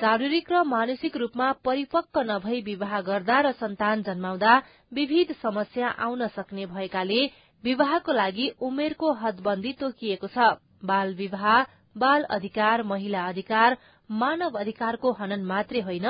शारीरिक 0.01 0.51
र 0.51 0.63
मानसिक 0.65 1.17
रूपमा 1.17 1.51
परिपक्व 1.63 2.21
नभई 2.21 2.61
विवाह 2.61 2.93
गर्दा 3.01 3.39
र 3.39 3.51
सन्तान 3.53 4.03
जन्माउँदा 4.03 4.53
विविध 4.91 5.31
समस्या 5.41 5.87
आउन 6.05 6.27
सक्ने 6.27 6.65
भएकाले 6.65 7.21
विवाहको 7.63 8.11
लागि 8.11 8.49
उमेरको 8.61 9.13
हदबन्दी 9.13 9.73
तोकिएको 9.79 10.27
छ। 10.27 10.37
बाल 10.83 11.13
विवाह 11.15 11.63
बाल 11.95 12.23
अधिकार 12.31 12.83
महिला 12.83 13.21
अधिकार 13.27 13.77
मानव 14.11 14.57
अधिकारको 14.59 15.11
हनन 15.11 15.43
मात्रै 15.45 15.81
होइन 15.81 16.07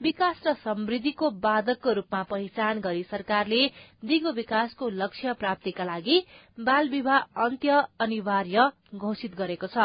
विकास 0.00 0.40
र 0.46 0.54
समृद्धिको 0.64 1.30
बाधकको 1.40 1.92
रूपमा 1.92 2.22
पहिचान 2.22 2.80
गरी 2.80 3.02
सरकारले 3.02 3.60
दिगो 4.04 4.32
विकासको 4.32 4.88
लक्ष्य 4.94 5.32
प्राप्तिका 5.32 5.84
लागि 5.84 6.16
बाल 6.58 6.88
विवाह 6.88 7.44
अन्त्य 7.44 7.82
अनिवार्य 8.00 8.70
घोषित 8.94 9.34
गरेको 9.34 9.66
छ। 9.66 9.76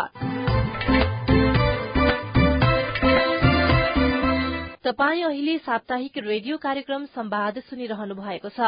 तपाई 4.83 5.21
अहिले 5.21 5.57
साप्ताहिक 5.59 6.17
रेडियो 6.17 6.57
कार्यक्रम 6.57 7.05
संवाद 7.05 7.59
सुनिरहनु 7.59 8.15
भएको 8.15 8.49
छ। 8.49 8.59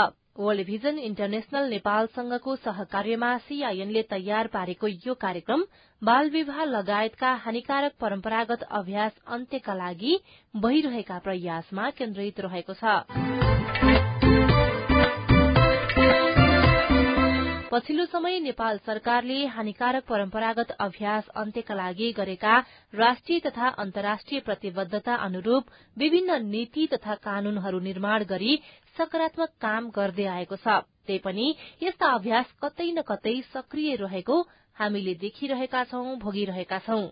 वर्ल्ड 0.41 0.65
भिजन 0.67 0.97
इन्टरनेशनल 0.99 1.69
नेपालसँगको 1.69 2.55
सहकार्यमा 2.57 3.29
सीआईएनले 3.47 4.01
तयार 4.13 4.47
पारेको 4.53 4.87
यो 5.05 5.13
कार्यक्रम 5.21 5.65
बाल 6.01 6.29
विवाह 6.35 6.63
लगायतका 6.65 7.33
हानिकारक 7.45 7.93
परम्परागत 8.01 8.63
अभ्यास 8.79 9.19
अन्त्यका 9.37 9.73
लागि 9.75 10.17
भइरहेका 10.53 11.19
प्रयासमा 11.27 11.89
केन्द्रित 11.99 12.39
रहेको 12.41 12.73
छ। 12.73 13.60
पछिल्लो 17.71 18.05
समय 18.05 18.39
नेपाल 18.39 18.77
सरकारले 18.85 19.35
हानिकारक 19.47 20.03
परम्परागत 20.05 20.71
अभ्यास 20.79 21.27
अन्त्यका 21.41 21.75
लागि 21.75 22.11
गरेका 22.17 22.57
राष्ट्रिय 22.93 23.39
तथा 23.45 23.67
अन्तर्राष्ट्रिय 23.83 24.39
प्रतिबद्धता 24.47 25.15
अनुरूप 25.27 25.69
विभिन्न 25.97 26.41
नीति 26.45 26.87
तथा 26.93 27.15
कानूनहरू 27.23 27.79
निर्माण 27.87 28.23
गरी 28.29 28.59
सकारात्मक 28.97 29.49
काम 29.61 29.89
गर्दै 29.95 30.25
आएको 30.27 30.55
छ। 30.57 30.81
त्यही 31.07 31.19
पनि 31.19 31.47
यस्ता 31.83 32.11
अभ्यास 32.13 32.51
कतै 32.63 32.91
न 32.91 33.01
कतै 33.07 33.35
सक्रिय 33.53 33.95
रहेको 34.03 34.41
हामीले 34.81 35.13
देखिरहेका 35.21 35.83
छौं 35.83 36.17
भोगिरहेका 36.19 36.79
छौं। 36.79 37.03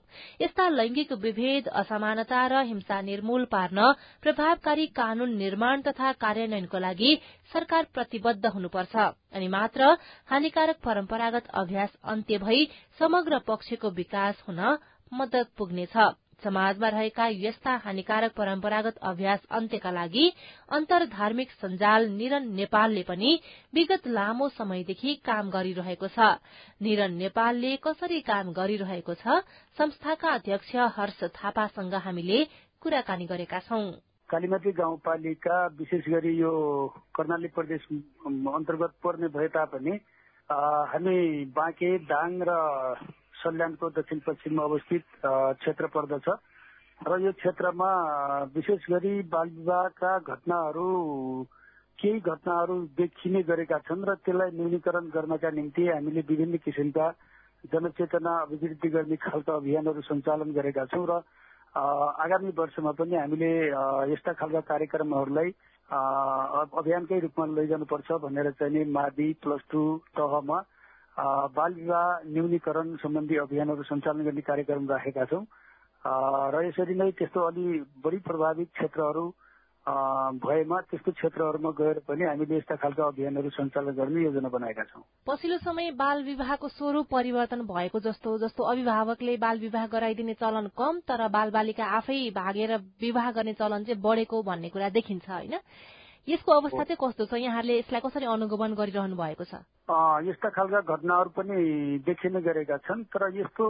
यस्ता 0.41 0.67
लैंगिक 0.69 1.11
विभेद 1.21 1.67
असमानता 1.81 2.45
र 2.47 2.61
हिंसा 2.65 3.01
निर्मूल 3.01 3.45
पार्न 3.51 3.91
प्रभावकारी 4.21 4.85
कानून 4.97 5.35
निर्माण 5.37 5.81
तथा 5.87 6.11
कार्यान्वयनको 6.23 6.79
लागि 6.79 7.11
सरकार 7.53 7.83
प्रतिबद्ध 7.93 8.45
हुनुपर्छ। 8.45 8.95
अनि 9.33 9.47
मात्र 9.47 9.91
हानिकारक 10.29 10.77
परम्परागत 10.85 11.47
अभ्यास 11.53 11.97
अन्त्य 12.05 12.37
भई 12.37 12.65
समग्र 12.99 13.39
पक्षको 13.47 13.89
विकास 13.93 14.43
हुन 14.47 14.59
मद्दत 15.11 15.47
पुग्नेछ। 15.57 15.97
समाजमा 16.43 16.87
रहेका 16.89 17.27
यस्ता 17.43 17.75
हानिकारक 17.83 18.31
परम्परागत 18.37 18.97
अभ्यास 19.03 19.45
अन्त्यका 19.51 19.91
लागि 19.91 20.25
अन्तर 20.71 21.05
धार्मिक 21.09 21.51
सञ्जाल 21.61 22.09
निरन 22.11 22.47
नेपालले 22.55 23.03
पनि 23.03 23.31
विगत 23.73 24.07
लामो 24.09 24.49
समयदेखि 24.49 25.15
काम 25.25 25.49
गरिरहेको 25.49 26.07
छ। 26.07 26.19
निरन 26.81 27.13
नेपालले 27.17 27.75
कसरी 27.83 28.19
काम 28.23 28.51
गरिरहेको 28.53 29.13
छ 29.15 29.39
संस्थाका 29.77 30.33
अध्यक्ष 30.33 30.75
हर्ष 30.95 31.23
थापासँग 31.35 31.93
हामीले 32.05 32.43
कुराकानी 32.81 33.25
गरेका 33.25 33.59
छौं। 33.67 33.83
कालीमाटी 34.29 34.71
गाउँपालिका 34.71 35.55
विशेष 35.77 36.09
गरी 36.09 36.33
यो 36.37 36.51
कर्णाली 37.15 37.47
प्रदेश 37.49 37.81
अन्तर्गत 38.53 38.93
पर्ने 39.03 39.27
भए 39.33 39.47
तापनि 39.49 39.93
हामी 40.49 41.17
बाँके 41.51 41.97
दाङ 42.05 42.31
र 42.41 42.53
सल्यानको 43.39 43.89
दक्षिण 43.91 44.19
पश्चिममा 44.25 44.63
अवस्थित 44.63 45.03
क्षेत्र 45.57 45.87
पर्दछ। 45.95 46.27
र 46.99 47.19
यो 47.21 47.31
क्षेत्रमा 47.31 47.89
विशेष 48.55 48.89
गरी 48.91 49.13
बाल 49.31 49.49
विवाहका 49.49 50.17
घटनाहरू 50.19 50.87
केही 51.99 52.19
घटनाहरू 52.21 52.75
देखिने 52.97 53.41
गरेका 53.43 53.77
छन् 53.87 54.03
र 54.03 54.15
त्यसलाई 54.19 54.51
न्यूनीकरण 54.51 55.05
गर्नका 55.09 55.49
निम्ति 55.49 55.87
हामीले 55.87 56.21
विभिन्न 56.27 56.57
किसिमका 56.59 57.07
जनचेतना 57.65 58.33
अभिवृद्धि 58.41 58.89
गर्ने 58.89 59.15
खालका 59.17 59.53
अभियानहरू 59.53 60.01
सञ्चालन 60.01 60.51
गरेका 60.51 60.85
छौँ 60.91 61.05
र 61.05 61.23
आगामी 61.75 62.51
वर्षमा 62.57 62.91
पनि 62.91 63.15
हामीले 63.15 63.51
यस्ता 64.11 64.33
खालका 64.33 64.61
कार्यक्रमहरूलाई 64.67 65.49
अभियानकै 65.89 67.19
रूपमा 67.19 67.45
लैजानुपर्छ 67.53 68.11
भनेर 68.21 68.51
चाहिँ 68.59 68.85
माधि 68.91 69.27
प्लस 69.43 69.61
टू 69.71 69.81
तहमा 70.17 70.59
बाल 71.19 71.73
विवाह 71.73 72.07
न्यूनीकरण 72.27 72.95
सम्बन्धी 72.95 73.35
अभियानहरू 73.37 73.83
सञ्चालन 73.83 74.23
गर्ने 74.23 74.41
कार्यक्रम 74.41 74.89
राखेका 74.89 75.25
छौँ। 75.25 75.45
र 76.53 76.63
यसरी 76.65 76.95
नै 76.95 77.11
त्यस्तो 77.11 77.39
अलि 77.43 77.83
बढी 77.99 78.17
प्रभावित 78.23 78.69
क्षेत्रहरू 78.71 79.25
भएमा 80.39 80.79
त्यस्तो 80.81 81.11
क्षेत्रहरूमा 81.11 81.69
गएर 81.71 81.99
पनि 82.07 82.23
हामीले 82.23 82.57
यस्ता 82.57 82.75
खालका 82.75 83.03
अभियानहरू 83.05 83.49
सञ्चालन 83.49 83.91
गर्ने 83.95 84.23
योजना 84.23 84.49
बनाएका 84.49 84.83
छौँ। 84.85 85.03
पछिल्लो 85.27 85.57
समय 85.59 85.91
बाल 85.97 86.23
विवाहको 86.23 86.67
स्वरूप 86.69 87.07
परिवर्तन 87.11 87.61
भएको 87.67 87.99
जस्तो 87.99 88.37
जस्तो 88.37 88.63
अभिभावकले 88.63 89.37
बाल 89.37 89.59
विवाह 89.59 89.87
गराइदिने 89.87 90.33
चलन 90.39 90.67
कम 90.77 90.99
तर 91.07 91.27
बाल 91.27 91.49
बालिका 91.51 91.85
आफै 91.97 92.19
भागेर 92.31 92.75
विवाह 93.01 93.31
गर्ने 93.31 93.53
चलन 93.53 93.83
चाहिँ 93.83 94.01
बढेको 94.01 94.43
भन्ने 94.43 94.69
कुरा 94.69 94.89
देखिन्छ 94.89 95.29
होइन? 95.29 95.57
यसको 96.27 96.51
अवस्था 96.51 96.83
चाहिँ 96.83 96.97
कस्तो 96.99 97.25
छ? 97.25 97.33
यहाँहरूले 97.35 97.77
यसलाई 97.79 98.01
कसरी 98.01 98.25
अनुगमन 98.27 98.73
गरिरहनु 98.75 99.15
भएको 99.15 99.43
छ? 99.43 99.63
यस्ता 100.27 100.49
खालका 100.49 100.81
घटनाहरू 100.87 101.29
पनि 101.31 101.57
देखिने 102.05 102.41
गरेका 102.41 102.77
छन् 102.85 103.03
तर 103.09 103.33
यस्तो 103.33 103.65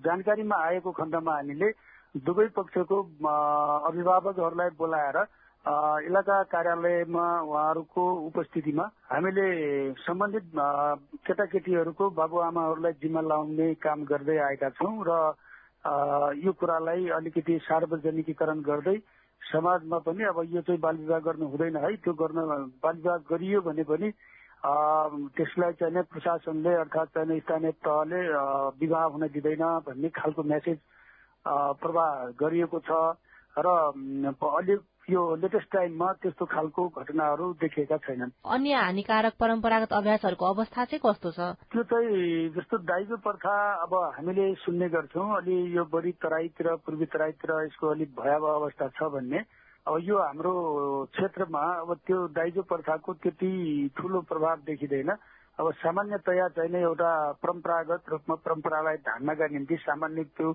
जानकारीमा 0.00 0.56
आएको 0.68 0.90
खण्डमा 0.92 1.32
हामीले 1.34 1.68
दुवै 2.20 2.46
पक्षको 2.54 2.96
अभिभावकहरूलाई 3.82 4.70
बोलाएर 4.78 5.18
इलाका 6.06 6.42
कार्यालयमा 6.48 7.26
उहाँहरूको 7.42 8.02
उपस्थितिमा 8.26 8.84
हामीले 9.10 9.46
सम्बन्धित 9.98 10.46
केटाकेटीहरूको 11.26 12.10
बाबुआमाहरूलाई 12.14 12.92
जिम्मा 13.02 13.20
लाउने 13.22 13.68
काम 13.76 14.04
गर्दै 14.04 14.38
आएका 14.38 14.68
छौँ 14.78 14.94
र 15.02 15.12
यो 16.38 16.52
कुरालाई 16.52 17.08
अलिकति 17.10 17.58
सार्वजनिकीकरण 17.64 18.60
गर्दै 18.62 18.96
समाजमा 19.42 19.98
पनि 19.98 20.24
अब 20.24 20.38
यो 20.50 20.60
चाहिँ 20.60 20.80
बाल 20.80 20.96
विवाह 20.96 21.18
गर्नु 21.18 21.46
हुँदैन 21.48 21.76
है 21.76 21.96
त्यो 21.96 22.12
गर्न 22.14 22.38
बाल 22.82 22.96
विवाह 22.96 23.16
गरियो 23.30 23.60
भने 23.60 23.82
पनि 23.82 24.10
त्यसलाई 25.34 25.72
चाहिँ 25.72 26.02
प्रशासनले 26.02 26.74
अर्थात् 26.74 27.14
चाहिँ 27.14 27.40
स्थानीय 27.40 27.72
तहले 27.80 28.20
विवाह 28.78 29.04
हुन 29.04 29.26
दिँदैन 29.28 29.64
भन्ने 29.86 30.08
खालको 30.08 30.42
मेसेज 30.42 30.78
प्रवाह 31.80 32.10
गरिएको 32.40 32.78
छ। 32.80 32.90
र 33.58 33.66
अलिक 33.66 34.80
यो 35.08 35.20
लेटेस्ट 35.40 35.68
टाइममा 35.72 36.12
त्यस्तो 36.20 36.44
खालको 36.44 36.82
घटनाहरू 37.00 37.46
देखिएका 37.60 37.96
छैनन्। 37.96 38.30
अन्य 38.44 38.74
हानिकारक 38.76 39.34
परम्परागत 39.40 39.92
अभ्यासहरूको 39.92 40.44
अवस्था 40.44 40.84
चाहिँ 40.84 41.00
कस्तो 41.00 41.30
छ? 41.32 41.40
त्यो 41.72 41.82
चाहिँ 41.82 42.48
जस्तो 42.52 42.76
दाइजो 42.84 43.16
प्रथा 43.16 43.54
अब 43.88 43.94
हामीले 44.16 44.46
सुन्ने 44.68 44.88
गर्छौँ 44.88 45.28
अलि 45.36 45.56
यो 45.76 45.84
बढी 45.88 46.12
तराईतिर 46.20 46.68
पूर्वी 46.84 47.06
तराईतिर 47.08 47.50
यसको 47.64 47.86
अलिक 47.88 48.10
भयावह 48.20 48.52
अवस्था 48.52 48.88
छ 49.00 49.08
भन्ने। 49.08 49.40
अब 49.88 49.96
यो 50.04 50.16
हाम्रो 50.20 50.52
क्षेत्रमा 51.16 51.64
अब 51.80 51.94
त्यो 52.04 52.18
दाइजो 52.36 52.62
प्रथाको 52.68 53.12
त्यति 53.24 53.52
ठुलो 53.96 54.20
प्रभाव 54.28 54.56
देखिँदैन। 54.68 55.10
अब 55.58 55.72
सामान्यतया 55.80 56.48
चाहिँ 56.52 56.82
एउटा 56.84 57.12
परम्परागत 57.40 58.02
रूपमा 58.12 58.34
परम्परालाई 58.44 58.96
धान्नका 59.08 59.46
निम्ति 59.56 59.76
सामान्य 59.88 60.24
त्यो 60.36 60.52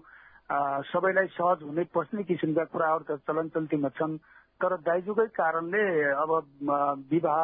सबैलाई 0.86 1.28
सहज 1.34 1.64
हुने 1.64 1.84
पस्ने 1.90 2.24
किसिमका 2.24 2.64
कुराहरू 2.70 3.04
त 3.10 3.20
चलन 3.26 3.50
चल्तीमा 3.50 3.90
छन्। 3.98 4.18
तर 4.64 4.76
दाइजोकै 4.80 5.28
कारणले 5.36 5.84
अब 6.16 6.32
विवाह 7.12 7.44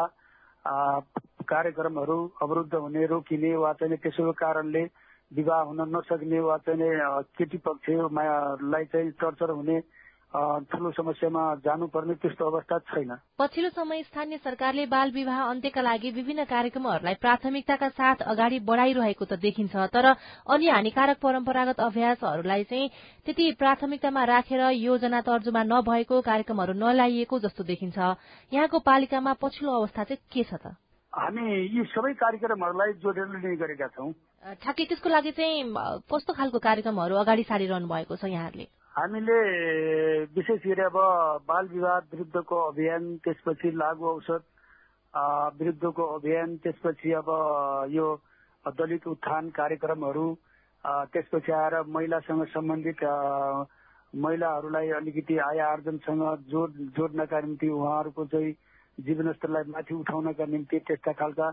कार्यक्रमहरू 1.45 2.17
अवरुद्ध 2.41 2.73
हुने 2.75 3.05
रोकिने 3.05 3.55
वा 3.55 3.71
चाहिँ 3.73 3.97
त्यसो 3.97 4.31
कारणले 4.39 4.83
विवाह 5.31 5.61
हुन 5.61 5.81
नसक्ने 5.95 6.39
वा 6.39 6.57
चाहिँ 6.63 6.91
केटी 7.35 7.57
पक्षलाई 7.59 8.85
चाहिँ 8.85 9.11
टर्चर 9.19 9.49
हुने 9.51 9.77
ठूलो 10.29 10.91
समस्यामा 10.93 11.43
जानुपर्ने 11.65 12.13
त्यस्तो 12.21 12.45
अवस्था 12.45 12.77
छैन। 12.93 13.15
पछिल्लो 13.39 13.69
समय 13.69 14.03
स्थानीय 14.03 14.37
सरकारले 14.37 14.85
बाल 14.85 15.11
विवाह 15.11 15.39
अन्त्यका 15.43 15.81
लागि 15.81 16.09
विभिन्न 16.11 16.43
कार्यक्रमहरूलाई 16.45 17.15
प्राथमिकताका 17.17 17.89
साथ 17.89 18.21
अगाडि 18.29 18.59
बढ़ाइरहेको 18.61 19.25
त 19.25 19.39
देखिन्छ 19.41 19.89
तर 19.89 20.05
अन्य 20.05 20.69
हानिकारक 20.69 21.17
परम्परागत 21.17 21.79
अभ्यासहरूलाई 21.81 22.63
चाहिँ 22.63 22.89
त्यति 23.25 23.51
प्राथमिकतामा 23.57 24.23
राखेर 24.23 24.61
योजना 24.69 25.21
तर्जुमा 25.25 25.63
नभएको 25.65 26.21
कार्यक्रमहरू 26.21 26.73
नलाइएको 26.77 27.39
जस्तो 27.39 27.63
देखिन्छ। 27.65 27.97
यहाँको 28.53 28.79
पालिकामा 28.85 29.33
पछिल्लो 29.41 29.73
अवस्था 29.81 30.03
चाहिँ 30.03 30.21
के 30.29 30.43
छ 30.45 30.61
त? 30.61 30.77
हामी 31.13 31.41
यी 31.73 31.83
सबै 31.89 32.13
कार्यक्रमहरूलाई 32.13 32.93
जोडेर 33.01 33.27
लिने 33.33 33.55
गरेका 33.57 33.87
छौँ। 33.97 34.13
ठ्याक्कै 34.61 34.85
त्यसको 34.85 35.09
लागि 35.09 35.31
चाहिँ 35.33 35.73
कस्तो 36.05 36.33
खालको 36.37 36.59
कार्यक्रमहरू 36.61 37.15
अगाडि 37.17 37.43
सारिरहनु 37.49 37.87
भएको 37.89 38.15
छ 38.15 38.29
यहाँहरूले? 38.29 38.67
हामीले 38.99 39.35
विशेष 40.27 40.59
गरी 40.61 40.81
अब 40.83 40.95
बाल 41.47 41.67
विवाह 41.67 41.97
विरुद्धको 42.09 42.55
अभियान 42.61 43.03
त्यसपछि 43.23 43.71
लागु 43.73 44.05
औषध 44.05 44.43
विरुद्धको 45.55 46.05
अभियान 46.15 46.55
त्यसपछि 46.57 47.11
अब 47.13 47.29
यो 47.89 48.07
दलित 48.75 49.07
उत्थान 49.07 49.49
कार्यक्रमहरू 49.51 50.25
त्यसपछि 50.83 51.51
आएर 51.53 51.79
महिलासँग 51.87 52.43
सम्बन्धित 52.49 53.03
महिलाहरूलाई 54.17 54.89
अलिकति 54.91 55.37
आय 55.39 55.59
आर्जनसँग 55.61 56.25
जोड 56.49 56.75
जोड्नका 56.91 57.39
निम्ति 57.39 57.69
उहाँहरूको 57.69 58.25
चाहिँ 58.25 58.53
जीवनस्तरलाई 58.97 59.71
माथि 59.71 59.95
उठाउनका 59.95 60.45
निम्ति 60.49 60.79
त्यस्ता 60.81 61.11
खालका 61.15 61.49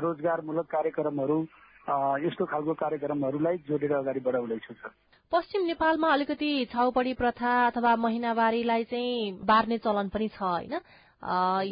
रोजगारमूलक 0.00 0.70
कार्यक्रमहरू 0.70 1.38
यस्तो 1.88 2.44
खालको 2.44 2.74
कार्यक्रमहरूलाई 2.74 3.56
जोडेर 3.68 3.92
अगाडि 3.94 4.20
बढाउँदैछु 4.20 4.74
सर। 4.74 4.90
पश्चिम 5.32 5.62
नेपालमा 5.66 6.08
अलिकति 6.12 6.50
छाउपडी 6.72 7.12
प्रथा 7.14 7.50
अथवा 7.66 7.94
महिनावारीलाई 7.96 8.84
चाहिँ 8.84 9.32
बार्ने 9.46 9.78
चलन 9.78 10.08
पनि 10.10 10.28
छ 10.28 10.42
होइन? 10.42 10.74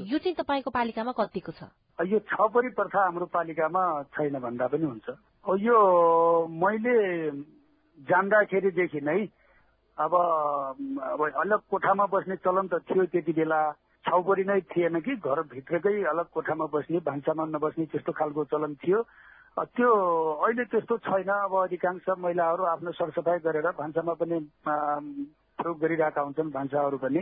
यो 0.06 0.18
चाहिँ 0.18 0.34
तपाईँको 0.38 0.70
पालिकामा 0.70 1.12
कतिको 1.18 1.52
छ? 1.52 1.66
यो 1.98 2.18
छाउपडी 2.30 2.68
प्रथा 2.78 3.00
हाम्रो 3.04 3.26
पालिकामा 3.34 3.82
छैन 4.14 4.38
भन्दा 4.38 4.66
पनि 4.66 4.86
हुन्छ। 4.86 5.08
यो 5.60 5.78
मैले 6.46 6.96
जान्दाखेरिदेखि 8.00 9.00
नै 9.02 9.20
अब 9.98 10.12
अब 10.14 11.20
अलग 11.22 11.60
कोठामा 11.70 12.06
बस्ने 12.06 12.36
चलन 12.42 12.66
त 12.70 12.82
थियो 12.86 13.04
त्यति 13.10 13.32
बेला। 13.32 13.60
छाउपडी 14.04 14.44
नै 14.44 14.60
थिएन 14.68 15.00
कि 15.00 15.14
घरभित्रकै 15.16 16.02
अलग 16.12 16.26
कोठामा 16.30 16.66
बस्ने 16.68 16.98
भान्सामा 17.02 17.44
नबस्ने 17.50 17.84
त्यस्तो 17.88 18.12
खालको 18.12 18.44
चलन 18.52 18.74
थियो। 18.76 18.98
त्यो 19.56 19.90
अहिले 20.44 20.64
त्यस्तो 20.66 20.96
छैन। 21.06 21.30
अब 21.30 21.54
अधिकांश 21.56 22.06
महिलाहरू 22.18 22.62
आफ्नो 22.64 22.90
सरसफाइ 22.92 23.38
गरेर 23.46 23.70
भान्सामा 23.78 24.14
पनि 24.18 24.38
प्रयोग 24.66 25.78
गरिरहेका 25.78 26.20
हुन्छन् 26.20 26.50
भान्साहरू 26.50 26.98
पनि। 26.98 27.20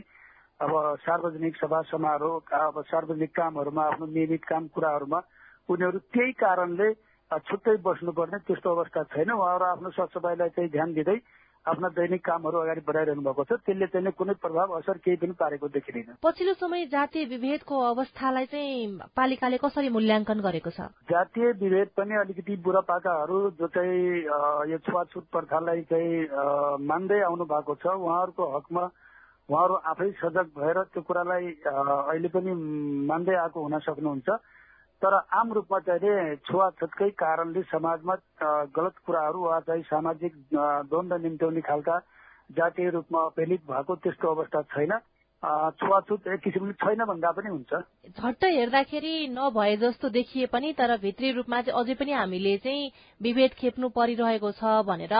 अब 0.60 0.72
सार्वजनिक 1.04 1.56
सभा 1.56 1.80
समारोह 1.92 2.56
अब 2.56 2.80
सार्वजनिक 2.88 3.32
कामहरूमा 3.36 3.82
आफ्नो 3.84 4.06
नियमित 4.06 4.44
काम 4.48 4.66
कुराहरूमा 4.72 5.20
उनीहरू 5.68 5.98
त्यही 6.08 6.32
कारणले 6.40 6.88
छुट्टै 7.30 7.76
बस्नुपर्ने 7.84 8.38
त्यस्तो 8.48 8.68
अवस्था 8.70 9.02
छैन। 9.12 9.30
उहाँहरू 9.30 9.64
आफ्नो 9.64 9.90
सरसफाइलाई 9.92 10.48
चाहिँ 10.56 10.70
ध्यान 10.70 10.92
दिँदै 10.94 11.18
आफ्ना 11.62 11.88
दैनिक 11.94 12.24
कामहरू 12.26 12.58
अगाडि 12.58 12.80
बढाइरहनु 12.82 13.22
भएको 13.22 13.44
छ। 13.44 13.52
त्यसले 13.62 13.86
चाहिँ 13.86 14.12
कुनै 14.18 14.34
प्रभाव 14.34 14.72
असर 14.82 14.98
केही 14.98 15.16
पनि 15.16 15.34
पारेको 15.38 15.68
देखिँदैन। 15.70 16.18
पछिल्लो 16.18 16.54
समय 16.58 16.86
जातीय 16.90 17.24
विभेदको 17.30 17.74
अवस्थालाई 17.90 18.46
चाहिँ 18.50 18.98
पालिकाले 19.14 19.58
कसरी 19.62 19.88
मूल्याङ्कन 19.94 20.40
गरेको 20.42 20.70
छ? 20.70 20.90
जातीय 21.06 21.46
विभेद 21.62 21.88
पनि 21.94 22.14
अलिकति 22.18 22.56
बुढापाकाहरू 22.66 23.38
जो 23.62 23.66
चाहिँ 23.70 24.70
यो 24.70 24.78
छुवाछुत 24.82 25.24
प्रथालाई 25.30 25.80
चाहिँ 25.86 26.82
मान्दै 26.82 27.20
आउनु 27.30 27.44
भएको 27.46 27.74
छ 27.78 27.86
उहाँहरूको 27.94 28.42
हकमा 28.58 28.84
उहाँहरू 29.46 29.74
आफै 29.86 30.10
सजग 30.18 30.46
भएर 30.58 30.82
त्यो 30.90 31.02
कुरालाई 31.06 31.46
अहिले 31.62 32.28
पनि 32.34 32.50
मान्दै 33.06 33.34
आएको 33.38 33.58
हुन 33.62 33.78
सक्नुहुन्छ। 33.78 34.28
तर 35.02 35.14
आम 35.34 35.52
रूपमा 35.52 35.78
चाहिँ 35.78 36.36
छुवाछुतकै 36.46 37.08
कारणले 37.18 37.62
समाजमा 37.68 38.14
गलत 38.76 38.98
कुराहरू 39.06 39.40
वा 39.42 39.58
चाहिँ 39.60 39.82
सामाजिक 39.82 40.32
द्वन्द 40.54 41.12
निम्त्याउने 41.22 41.60
खालका 41.60 41.96
जातीय 42.52 42.90
रूपमा 42.90 43.24
अपहेलित 43.24 43.62
भएको 43.66 43.94
त्यस्तो 43.96 44.28
अवस्था 44.30 44.62
छैन। 44.70 44.92
छुवाछुत 45.42 46.26
एक 46.28 46.40
किसिमले 46.40 46.72
छैन 46.74 47.04
भन्दा 47.04 47.30
पनि 47.32 47.48
हुन्छ। 47.48 47.74
झट्ट 48.14 48.44
हेर्दाखेरि 48.46 49.14
नभए 49.28 49.76
जस्तो 49.76 50.08
देखिए 50.08 50.46
पनि 50.46 50.72
तर 50.72 50.96
भित्री 51.02 51.30
रूपमा 51.32 51.60
चाहिँ 51.62 51.78
अझै 51.80 51.94
पनि 51.94 52.12
हामीले 52.12 52.56
चाहिँ 52.58 52.90
विभेद 53.20 53.54
खेप्नु 53.58 53.88
परिरहेको 53.90 54.52
छ 54.52 54.62
भनेर 54.86 55.14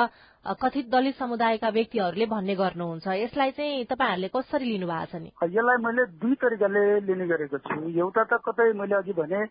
कथित 0.63 0.89
दलित 0.91 1.17
समुदायका 1.17 1.69
व्यक्तिहरूले 1.69 2.27
भन्ने 2.27 2.55
गर्नुहुन्छ। 2.55 3.07
यसलाई 3.17 3.51
चाहिँ 3.51 3.85
तपाईँहरूले 3.85 4.29
कसरी 4.31 4.65
लिनु 4.65 4.87
भएको 4.87 5.11
छ 5.11 5.23
नि? 5.23 5.31
यसलाई 5.51 5.83
मैले 5.83 6.07
दुई 6.17 6.35
तरिकाले 6.39 6.83
लिने 7.03 7.27
गरेको 7.27 7.59
छु। 7.59 7.91
एउटा 7.91 8.25
त 8.25 8.39
कतै 8.47 8.73
मैले 8.79 8.95
अघि 8.95 9.13
भने 9.19 9.43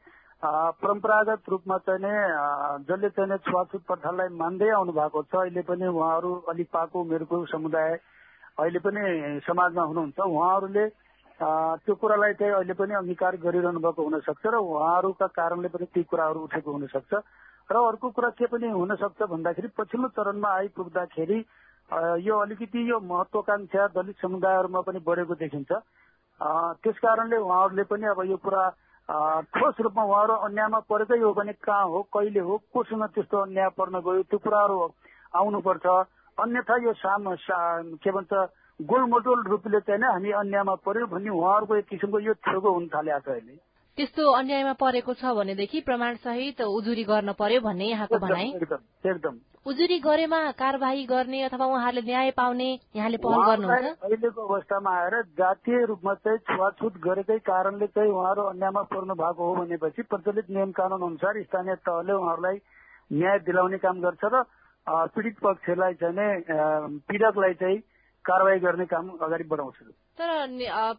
परम्परागत 0.41 1.49
रूपमा 1.49 1.77
चाहिँ 1.83 1.99
नै 1.99 2.15
जसले 2.87 3.09
चाहिँ 3.11 3.37
छुवाछुत 3.43 3.81
प्रथालाई 3.83 4.33
मान्दै 4.39 4.69
आउनु 4.71 4.91
भएको 4.93 5.21
छ 5.23 5.35
अहिले 5.35 5.61
पनि 5.67 5.87
उहाँहरू 5.87 6.31
अलिक 6.47 6.67
पाको 6.71 7.01
उमेरको 7.01 7.45
समुदाय 7.51 7.91
अहिले 8.57 8.79
पनि 8.79 9.01
समाजमा 9.47 9.83
हुनुहुन्छ 9.83 10.19
उहाँहरूले 10.19 10.85
त्यो 11.81 11.93
कुरालाई 11.95 12.33
चाहिँ 12.39 12.53
अहिले 12.53 12.73
पनि 12.77 12.93
अङ्गीकार 12.93 13.35
गरिरहनु 13.43 13.79
भएको 13.79 14.01
हुनसक्छ 14.03 14.45
र 14.45 14.55
उहाँहरूका 14.61 15.27
कारणले 15.37 15.69
पनि 15.73 15.85
ती 15.89 16.03
कुराहरू 16.03 16.39
उठेको 16.45 16.71
हुनसक्छ। 16.71 17.13
र 17.71 17.75
अर्को 17.81 18.09
कुरा 18.11 18.29
के 18.37 18.45
पनि 18.51 18.67
हुनसक्छ 18.69 19.21
भन्दाखेरि 19.31 19.67
पछिल्लो 19.77 20.07
चरणमा 20.13 20.49
आइपुग्दाखेरि 20.59 21.39
यो 22.27 22.37
अलिकति 22.37 22.79
यो 22.91 22.99
महत्वाकांक्षा 22.99 23.87
दलित 23.95 24.15
समुदायहरूमा 24.21 24.81
पनि 24.85 24.99
बढेको 25.01 25.35
देखिन्छ। 25.41 25.71
त्यस 26.77 26.97
कारणले 26.99 27.37
उहाँहरूले 27.37 27.83
पनि 27.89 28.05
अब 28.13 28.21
यो 28.29 28.37
कुरा 28.37 28.63
ठोस 29.49 29.75
रूपमा 29.81 30.03
उहाँहरू 30.03 30.33
अन्यायमा 30.45 30.79
परेकै 30.85 31.19
हो 31.19 31.33
भने 31.33 31.53
कहाँ 31.57 31.85
हो 31.89 32.01
कहिले 32.13 32.39
हो 32.39 32.57
कोसँग 32.69 33.03
त्यस्तो 33.15 33.37
अन्याय 33.37 33.69
पर्न 33.73 33.99
गयो 34.05 34.23
त्यो 34.29 34.39
कुराहरू 34.39 34.77
आउनुपर्छ। 35.35 35.85
अन्यथा 36.41 36.75
यो 36.83 36.93
साम 36.99 37.33
के 38.03 38.11
भन्छ 38.11 38.33
गोलमटोल 38.79 39.43
रूपले 39.47 39.79
चाहिँ 39.79 40.03
हामी 40.03 40.31
अन्यायमा 40.37 40.75
पर्यो 40.85 41.07
भन्ने 41.07 41.29
उहाँहरूको 41.31 41.75
एक 41.75 41.85
किसिमको 41.87 42.19
यो 42.19 42.33
थेगो 42.41 42.71
हुन 42.71 42.87
थालेको 42.87 43.19
छ 43.19 43.29
अहिले। 43.29 43.59
त्यस्तो 43.97 44.23
अन्यायमा 44.31 44.73
परेको 44.81 45.13
छ 45.13 45.33
भनेदेखि 45.37 45.81
प्रमाण 45.85 46.15
सहित 46.25 46.61
उजुरी 46.63 47.03
गर्न 47.03 47.33
पर्यो 47.37 47.61
भन्ने 47.61 47.85
यहाँको 47.85 48.17
भनाइ? 48.17 48.47
एकदम 49.05 49.39
उजुरी 49.65 49.97
गरेमा 49.99 50.39
कार्यवाही 50.57 51.03
गर्ने 51.05 51.41
अथवा 51.43 51.65
उहाँहरूले 51.65 52.01
न्याय 52.01 52.31
पाउने 52.31 52.69
यहाँले 52.95 53.17
पहल 53.21 53.41
गर्नुहुन्छ? 53.49 53.97
अहिलेको 54.01 54.41
अवस्थामा 54.47 54.91
आएर 54.99 55.21
जातीय 55.37 55.85
रूपमा 55.85 56.13
चाहिँ 56.23 56.37
छुवाछुत 56.49 56.97
गरेकै 57.03 57.37
कारणले 57.45 57.87
चाहिँ 57.87 58.11
उहाँहरू 58.11 58.41
अन्यायमा 58.53 58.81
पर्नु 58.89 59.13
भएको 59.13 59.41
हो 59.45 59.53
भनेपछि 59.55 60.01
प्रचलित 60.09 60.49
नियम 60.49 60.71
कानून 60.71 61.01
अनुसार 61.03 61.41
स्थानीय 61.43 61.75
तहले 61.85 62.13
उहाँहरूलाई 62.13 62.57
न्याय 63.11 63.39
दिलाउने 63.45 63.77
काम 63.85 64.01
गर्छ 64.01 64.23
र 64.33 64.43
पीडित 64.87 65.35
पक्षलाई 65.39 65.93
चाहिँ 65.93 66.99
पीडकलाई 67.07 67.53
चाहिँ 67.53 67.79
कारवाही 68.25 68.59
गर्ने 68.59 68.85
काम 68.85 69.07
अगाडि 69.17 69.43
बढाउँछु। 69.49 69.85
तर 70.13 70.29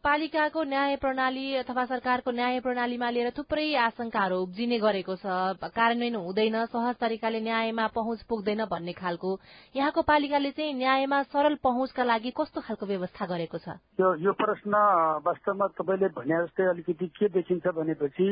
पालिकाको 0.03 0.63
न्याय 0.63 0.97
प्रणाली 0.97 1.55
अथवा 1.57 1.85
सरकारको 1.87 2.31
न्याय 2.31 2.59
प्रणालीमा 2.61 3.11
लिएर 3.11 3.31
थुप्रै 3.31 3.75
आशंकाहरू 3.79 4.37
उब्जिने 4.43 4.79
गरेको 4.83 5.15
छ। 5.17 5.27
कार्यान्वयन 5.63 6.17
हुँदैन 6.19 6.57
सहज 6.67 6.95
तरिकाले 6.99 7.41
न्यायमा 7.41 7.87
पहुँच 7.95 8.23
पुग्दैन 8.27 8.65
भन्ने 8.67 8.93
खालको। 8.99 9.31
यहाँको 9.75 10.03
पालिकाले 10.03 10.51
चाहिँ 10.51 10.75
न्यायमा 10.75 11.23
सरल 11.31 11.55
पहुँचका 11.63 12.03
लागि 12.03 12.31
कस्तो 12.35 12.61
खालको 12.61 12.87
व्यवस्था 12.87 13.27
गरेको 13.27 13.59
छ? 13.59 13.79
यो 14.03 14.09
यो 14.19 14.33
प्रश्न 14.35 14.75
वास्तवमा 15.23 15.67
तपाईँले 15.79 16.09
भने 16.19 16.43
जस्तै 16.43 16.67
अलिकति 16.75 17.07
के 17.07 17.29
देखिन्छ 17.39 17.67
भनेपछि 17.71 18.27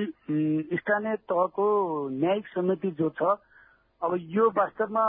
स्थानीय 0.83 1.17
तहको 1.31 1.67
न्यायिक 2.11 2.47
समिति 2.59 2.91
जो 2.99 3.09
छ 3.15 3.39
अब 4.03 4.17
यो 4.33 4.49
वास्तवमा 4.57 5.05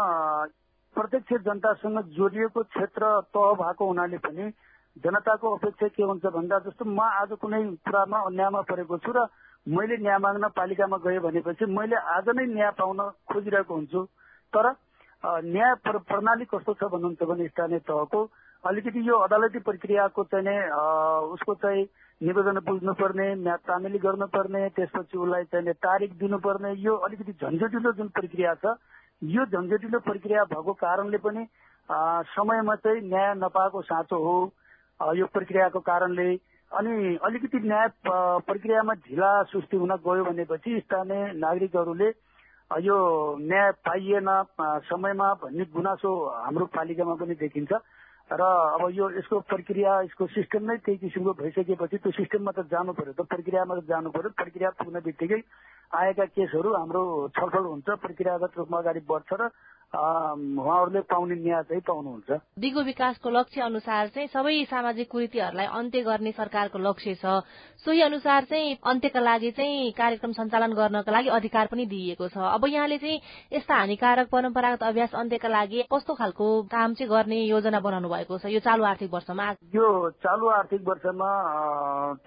प्रत्यक्ष 0.96 1.34
जनतासँग 1.44 2.00
जोडिएको 2.12 2.64
क्षेत्र 2.66 3.10
तह 3.32 3.54
भएको 3.56 3.86
हुनाले 3.88 4.18
पनि 4.20 4.50
जनताको 4.98 5.56
अपेक्षा 5.56 5.88
के 5.88 6.04
हुन्छ 6.04 6.26
भन्दा 6.28 6.60
जस्तो 6.68 6.86
म 6.86 7.00
आज 7.00 7.32
कुनै 7.40 7.64
कुरामा 7.88 8.20
अन्यायमा 8.28 8.62
परेको 8.68 8.98
छु 9.00 9.12
र 9.16 9.26
मैले 9.68 9.98
न्याय 9.98 10.18
माग्न 10.20 10.48
पालिकामा 10.52 10.98
गएँ 11.08 11.20
भनेपछि 11.24 11.66
मैले 11.72 11.96
आज 11.96 12.30
नै 12.36 12.46
न्याय 12.52 12.72
पाउन 12.76 13.00
खोजिरहेको 13.32 13.74
हुन्छु। 13.74 14.02
तर 14.54 14.66
न्याय 15.24 15.74
प्रणाली 15.88 16.46
कस्तो 16.52 16.74
छ 16.76 16.92
भन्नुहुन्छ 16.92 17.24
भने 17.24 17.48
स्थानीय 17.48 17.80
तहको 17.88 18.20
अलिकति 18.64 19.08
यो 19.08 19.16
अदालती 19.24 19.60
प्रक्रियाको 19.64 20.24
चाहिँ 20.28 20.60
उसको 21.32 21.54
चाहिँ 21.64 21.86
निवेदन 22.22 22.60
बुझ्नुपर्ने 22.68 23.28
तामेली 23.68 24.00
गर्नुपर्ने 24.00 24.62
त्यसपछि 24.78 25.18
उसलाई 25.18 25.44
चाहिँ 25.52 25.74
तारिक 25.86 26.18
दिनुपर्ने 26.20 26.72
यो 26.82 26.96
अलिकति 27.08 27.34
झन्झटिलो 27.42 27.92
जुन 27.98 28.08
प्रक्रिया 28.18 28.54
छ 28.62 28.76
यो 29.36 29.46
झन्झटिलो 29.46 30.00
प्रक्रिया 30.06 30.44
भएको 30.54 30.74
कारणले 30.86 31.18
पनि 31.26 31.46
समयमा 32.34 32.76
चाहिँ 32.86 33.02
न्याय 33.10 33.34
नपाएको 33.38 33.82
साँचो 33.82 34.18
हो 34.26 35.14
यो 35.16 35.26
प्रक्रियाको 35.34 35.80
कारणले। 35.82 36.30
अनि 36.72 37.18
अलिकति 37.26 37.60
न्याय 37.60 37.88
प्रक्रियामा 38.08 38.94
ढिला 39.06 39.32
सुस्ती 39.52 39.78
हुन 39.78 39.92
गयो 40.06 40.24
भनेपछि 40.24 40.80
स्थानीय 40.80 41.32
नागरिकहरूले 41.36 42.10
यो 42.72 42.98
न्याय 43.42 43.72
पाइएन 43.86 44.30
समयमा 44.88 45.34
भन्ने 45.42 45.66
गुनासो 45.74 46.12
हाम्रो 46.46 46.66
पालिकामा 46.72 47.16
पनि 47.20 47.36
देखिन्छ। 47.42 47.72
र 48.32 48.42
अब 48.42 48.84
यो 48.96 49.10
यसको 49.12 49.40
प्रक्रिया 49.44 49.92
यसको 50.02 50.28
सिस्टम 50.32 50.64
नै 50.64 50.78
त्यही 50.88 50.98
किसिमको 51.04 51.32
भइसकेपछि 51.36 51.98
त्यो 52.00 52.12
सिस्टममा 52.16 52.52
त 52.56 52.64
जानु 52.72 52.94
पर्यो। 52.96 53.14
त 53.20 53.28
प्रक्रियामा 53.28 53.76
त 53.76 53.84
जानु 53.92 54.10
पर्यो। 54.16 54.30
प्रक्रिया 54.40 54.70
पुग्ने 54.80 55.00
बित्तिकै 55.04 55.42
आएका 55.92 56.26
केसहरू 56.32 56.70
हाम्रो 56.72 57.02
छलफल 57.36 57.66
हुन्छ। 57.76 57.88
प्रक्रियागत 57.92 58.52
रूपमा 58.58 58.78
अगाडि 58.80 59.02
बढ्छ 59.04 59.32
र 59.36 59.52
उहाँहरूले 59.92 61.00
पाउने 61.04 61.36
न्याय 61.36 61.64
चाहिँ 61.64 61.82
पाउनुहुन्छ। 61.82 62.32
दिगो 62.60 62.82
विकासको 62.82 63.30
लक्ष्य 63.30 63.62
अनुसार 63.62 64.08
चाहिँ 64.08 64.28
सबै 64.28 64.64
सामाजिक 64.66 65.10
कुरीतिहरूलाई 65.12 65.66
अन्त्य 65.68 66.02
गर्ने 66.02 66.32
सरकारको 66.32 66.80
लक्ष्य 66.80 67.16
छ। 67.16 67.44
सोही 67.84 68.02
अनुसार 68.02 68.44
चाहिँ 68.44 68.78
अन्त्यका 68.84 69.20
लागि 69.20 69.52
चाहिँ 69.52 69.92
कार्यक्रम 69.92 70.32
सञ्चालन 70.32 70.74
गर्नका 70.74 71.12
लागि 71.12 71.30
अधिकार 71.30 71.68
पनि 71.68 71.86
दिइएको 71.86 72.28
छ। 72.28 72.38
अब 72.38 72.66
यहाँले 72.68 72.98
चाहिँ 72.98 73.20
यस्ता 73.54 73.76
हानिकारक 73.76 74.30
परम्परागत 74.32 74.84
अभ्यास 74.84 75.16
अन्त्यका 75.16 75.50
लागि 75.50 75.84
कस्तो 75.92 76.14
खालको 76.16 76.48
काम 76.72 76.94
चाहिँ 76.94 77.10
गर्ने 77.12 77.42
योजना 77.52 77.80
बनाउनु 77.80 78.10
भएको 78.10 78.38
छ? 78.38 78.46
यो 78.48 78.60
चालु 78.60 78.84
आर्थिक 78.86 79.14
वर्षमा? 79.14 79.50
यो 79.76 80.10
चालु 80.24 80.48
आर्थिक 80.48 80.82
वर्षमा 80.88 81.30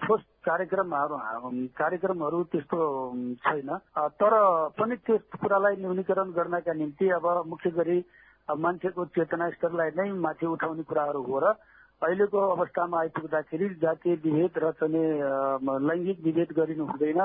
ठोस 0.05 0.21
कार्यक्रमहरू 0.47 1.15
कार्यक्रमहरू 1.77 2.43
त्यस्तो 2.51 2.79
छैन। 3.43 3.69
तर 4.19 4.33
पनि 4.77 4.95
त्यस 5.05 5.21
कुरालाई 5.41 5.75
न्यूनीकरण 5.81 6.31
गर्नका 6.37 6.73
निम्ति 6.73 7.09
अब 7.17 7.25
मुख्य 7.47 7.69
गरी 7.77 7.97
मान्छेको 8.49 9.05
चेतना 9.15 9.49
स्तरलाई 9.51 9.89
नै 9.97 10.11
माथि 10.21 10.45
उठाउने 10.45 10.83
कुराहरू 10.85 11.21
हो 11.23 11.39
र 11.39 11.45
अहिलेको 12.01 12.39
अवस्थामा 12.51 12.99
आइपुग्दाखेरि 12.99 13.67
जातीय 13.81 14.15
विभेद 14.23 14.53
र 14.63 14.71
चाहिँ 14.79 15.03
लैङ्गिक 15.87 16.19
विभेद 16.23 16.49
गरिनु 16.53 16.85
हुँदैन। 16.85 17.21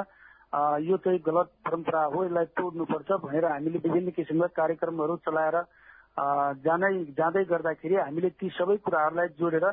यो 0.83 0.97
चाहिँ 1.05 1.21
गलत 1.21 1.49
परम्परा 1.67 2.03
हो 2.13 2.25
यसलाई 2.25 2.47
तोड्नुपर्छ 2.59 3.11
भनेर 3.23 3.45
हामीले 3.47 3.79
विभिन्न 3.85 4.11
किसिमका 4.11 4.47
कार्यक्रमहरू 4.57 5.17
चलाएर 5.27 5.57
जाँदै 6.65 6.93
जाँदै 7.19 7.45
गर्दाखेरि 7.45 7.97
हामीले 7.97 8.31
ती 8.35 8.49
सबै 8.51 8.77
कुराहरूलाई 8.83 9.29
जोडेर 9.39 9.67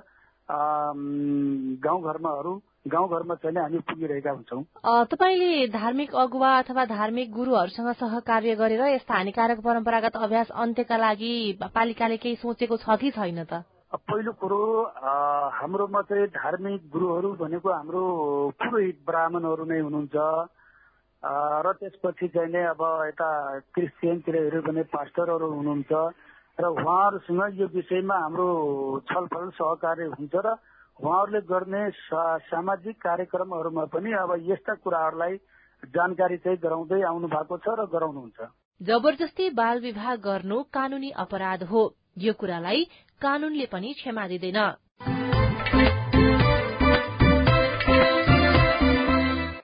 गाउँघरमाहरू 1.81 2.53
गाउँघरमा 2.88 3.36
चाहिँ 3.36 3.58
हामी 3.58 3.80
पुगिरहेका 3.86 4.32
हुन्छौँ। 4.32 4.63
तपाईँले 5.12 5.67
धार्मिक 5.69 6.15
अगुवा 6.15 6.52
अथवा 6.60 6.86
धार्मिक 6.88 7.32
गुरूहरूसँग 7.34 7.91
सहकार्य 7.95 8.56
गरेर 8.56 8.84
यस्ता 8.89 9.13
हानिकारक 9.13 9.60
परम्परागत 9.62 10.15
अभ्यास 10.17 10.52
अन्त्यका 10.56 10.97
लागि 10.97 11.34
पालिकाले 11.63 12.17
केही 12.17 12.36
सोचेको 12.38 12.78
छ 12.78 12.97
कि 13.00 13.12
छैन 13.12 13.43
त? 13.43 13.63
पहिलो 13.88 14.32
कुरो 14.36 14.62
हाम्रोमा 15.58 16.02
चाहिँ 16.02 16.28
धार्मिक 16.36 16.89
गुरुहरू 16.91 17.30
भनेको 17.39 17.69
हाम्रो 17.71 18.04
पुरोहित 18.60 18.97
ब्राह्मणहरू 19.08 19.63
नै 19.65 19.80
हुनुहुन्छ। 19.80 20.15
र 21.63 21.71
त्यसपछि 21.80 22.28
चाहिँ 22.28 22.52
नै 22.52 22.63
अब 22.71 22.82
यता 23.08 23.30
क्रिस्चियनतिर 23.73 24.36
हेऱ्यो 24.38 24.62
भने 24.62 24.84
पास्टरहरू 24.91 25.47
हुनुहुन्छ। 25.50 25.91
र 26.58 26.65
उहाँहरूसँग 26.67 27.60
यो 27.60 27.67
विषयमा 27.69 28.15
हाम्रो 28.17 28.47
छलफल 29.08 29.50
सहकार्य 29.56 30.06
हुन्छ 30.13 30.36
र 30.36 30.47
उहाँहरूले 30.99 31.41
गर्ने 31.45 31.83
सामाजिक 32.43 32.95
कार्यक्रमहरूमा 32.97 33.86
पनि 33.93 34.12
अब 34.13 34.31
यस्ता 34.45 34.73
कुराहरूलाई 34.75 35.36
जानकारी 35.83 36.38
चाहिँ 36.38 36.57
गराउँदै 36.57 37.01
आउनु 37.03 37.27
भएको 37.27 37.57
छ 37.57 37.75
र 37.77 37.86
गराउनुहुन्छ। 37.86 38.39
जबरजस्ती 38.81 39.49
बाल 39.53 39.79
विवाह 39.81 40.15
गर्नु 40.25 40.57
कानूनी 40.73 41.10
अपराध 41.15 41.63
हो। 41.63 41.81
यो 42.17 42.33
कुरालाई 42.33 42.83
कानूनले 43.21 43.65
पनि 43.65 43.93
क्षमा 43.93 44.27
दिँदैन। 44.27 44.60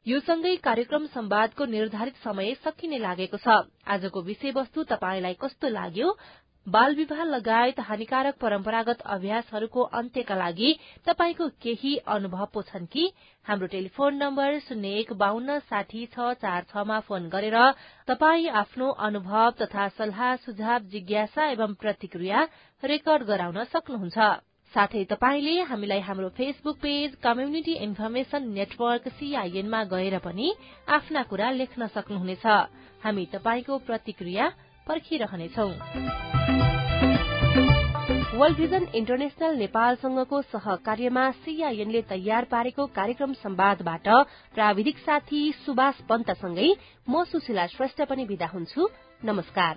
यो 0.08 0.19
सँगै 0.19 0.56
कार्यक्रम 0.60 1.06
संवादको 1.08 1.65
निर्धारित 1.65 2.15
समय 2.24 2.54
सकिने 2.62 2.98
लागेको 3.00 3.38
छ। 3.38 3.48
आजको 3.88 4.22
विषयवस्तु 4.22 4.84
तपाईँलाई 4.86 5.34
कस्तो 5.41 5.67
लाग्यो 5.69 6.08
बाल 6.67 6.95
विवाह 6.95 7.23
लगायत 7.23 7.80
हानिकारक 7.80 8.36
परम्परागत 8.41 9.02
अभ्यासहरूको 9.06 9.82
अन्त्यका 9.93 10.36
लागि 10.36 10.69
तपाईँको 11.08 11.47
केही 11.62 11.95
अनुभव 12.08 12.45
पो 12.54 12.62
छन् 12.62 12.86
कि? 12.88 13.04
हाम्रो 13.45 13.67
टेलिफोन 13.67 14.15
नम्बर 14.15 14.60
शून्य 14.60 14.89
एक 14.99 15.12
बान्न 15.13 15.58
साठी 15.62 16.06
छ 16.06 16.32
चार 16.41 16.63
छमा 16.71 16.99
फोन 16.99 17.28
गरेर 17.30 17.58
तपाई 18.08 18.47
आफ्नो 18.62 18.89
अनुभव 19.08 19.49
तथा 19.62 19.88
सल्लाह 19.97 20.36
सुझाव 20.45 20.88
जिज्ञासा 20.91 21.49
एवं 21.52 21.73
प्रतिक्रिया 21.76 22.47
रेकर्ड 22.84 23.23
गराउन 23.23 23.63
सक्नुहुन्छ। 23.73 24.17
साथै 24.73 25.04
तपाईँले 25.06 25.56
हामीलाई 25.69 25.99
हाम्रो 25.99 26.30
Facebook 26.38 26.78
page 26.80 27.15
community 27.23 27.73
information 27.84 28.47
network 28.49 29.08
सीआईएनमा 29.17 29.84
गएर 29.91 30.17
पनि 30.19 30.54
आफ्ना 30.89 31.23
कुरा 31.30 31.49
लेख्न 31.60 31.88
सक्नुहुनेछ। 31.95 32.45
हामी 33.04 33.26
तपाईँको 33.36 33.78
प्रतिक्रिया 33.84 34.47
पर्खिरहनेछौ। 34.88 35.69
वर्ल्ड 38.34 38.58
भिजन 38.58 38.86
इन्टरनेशनल 38.96 39.58
नेपालसँगको 39.58 40.41
सहकार्यमा 40.41 41.30
सीआईएनले 41.38 42.02
तयार 42.10 42.43
पारेको 42.50 42.86
कार्यक्रम 42.96 43.34
संवादबाट 43.34 44.08
प्राविधिक 44.56 44.98
साथी 44.98 45.41
सुभाष 45.65 46.02
पन्तसँगै 46.10 46.69
म 47.10 47.24
सुशीला 47.30 47.67
श्रेष्ठ 47.67 48.02
पनि 48.10 48.26
विदा 48.26 48.48
हुन्छु। 48.48 48.89
नमस्कार। 49.26 49.76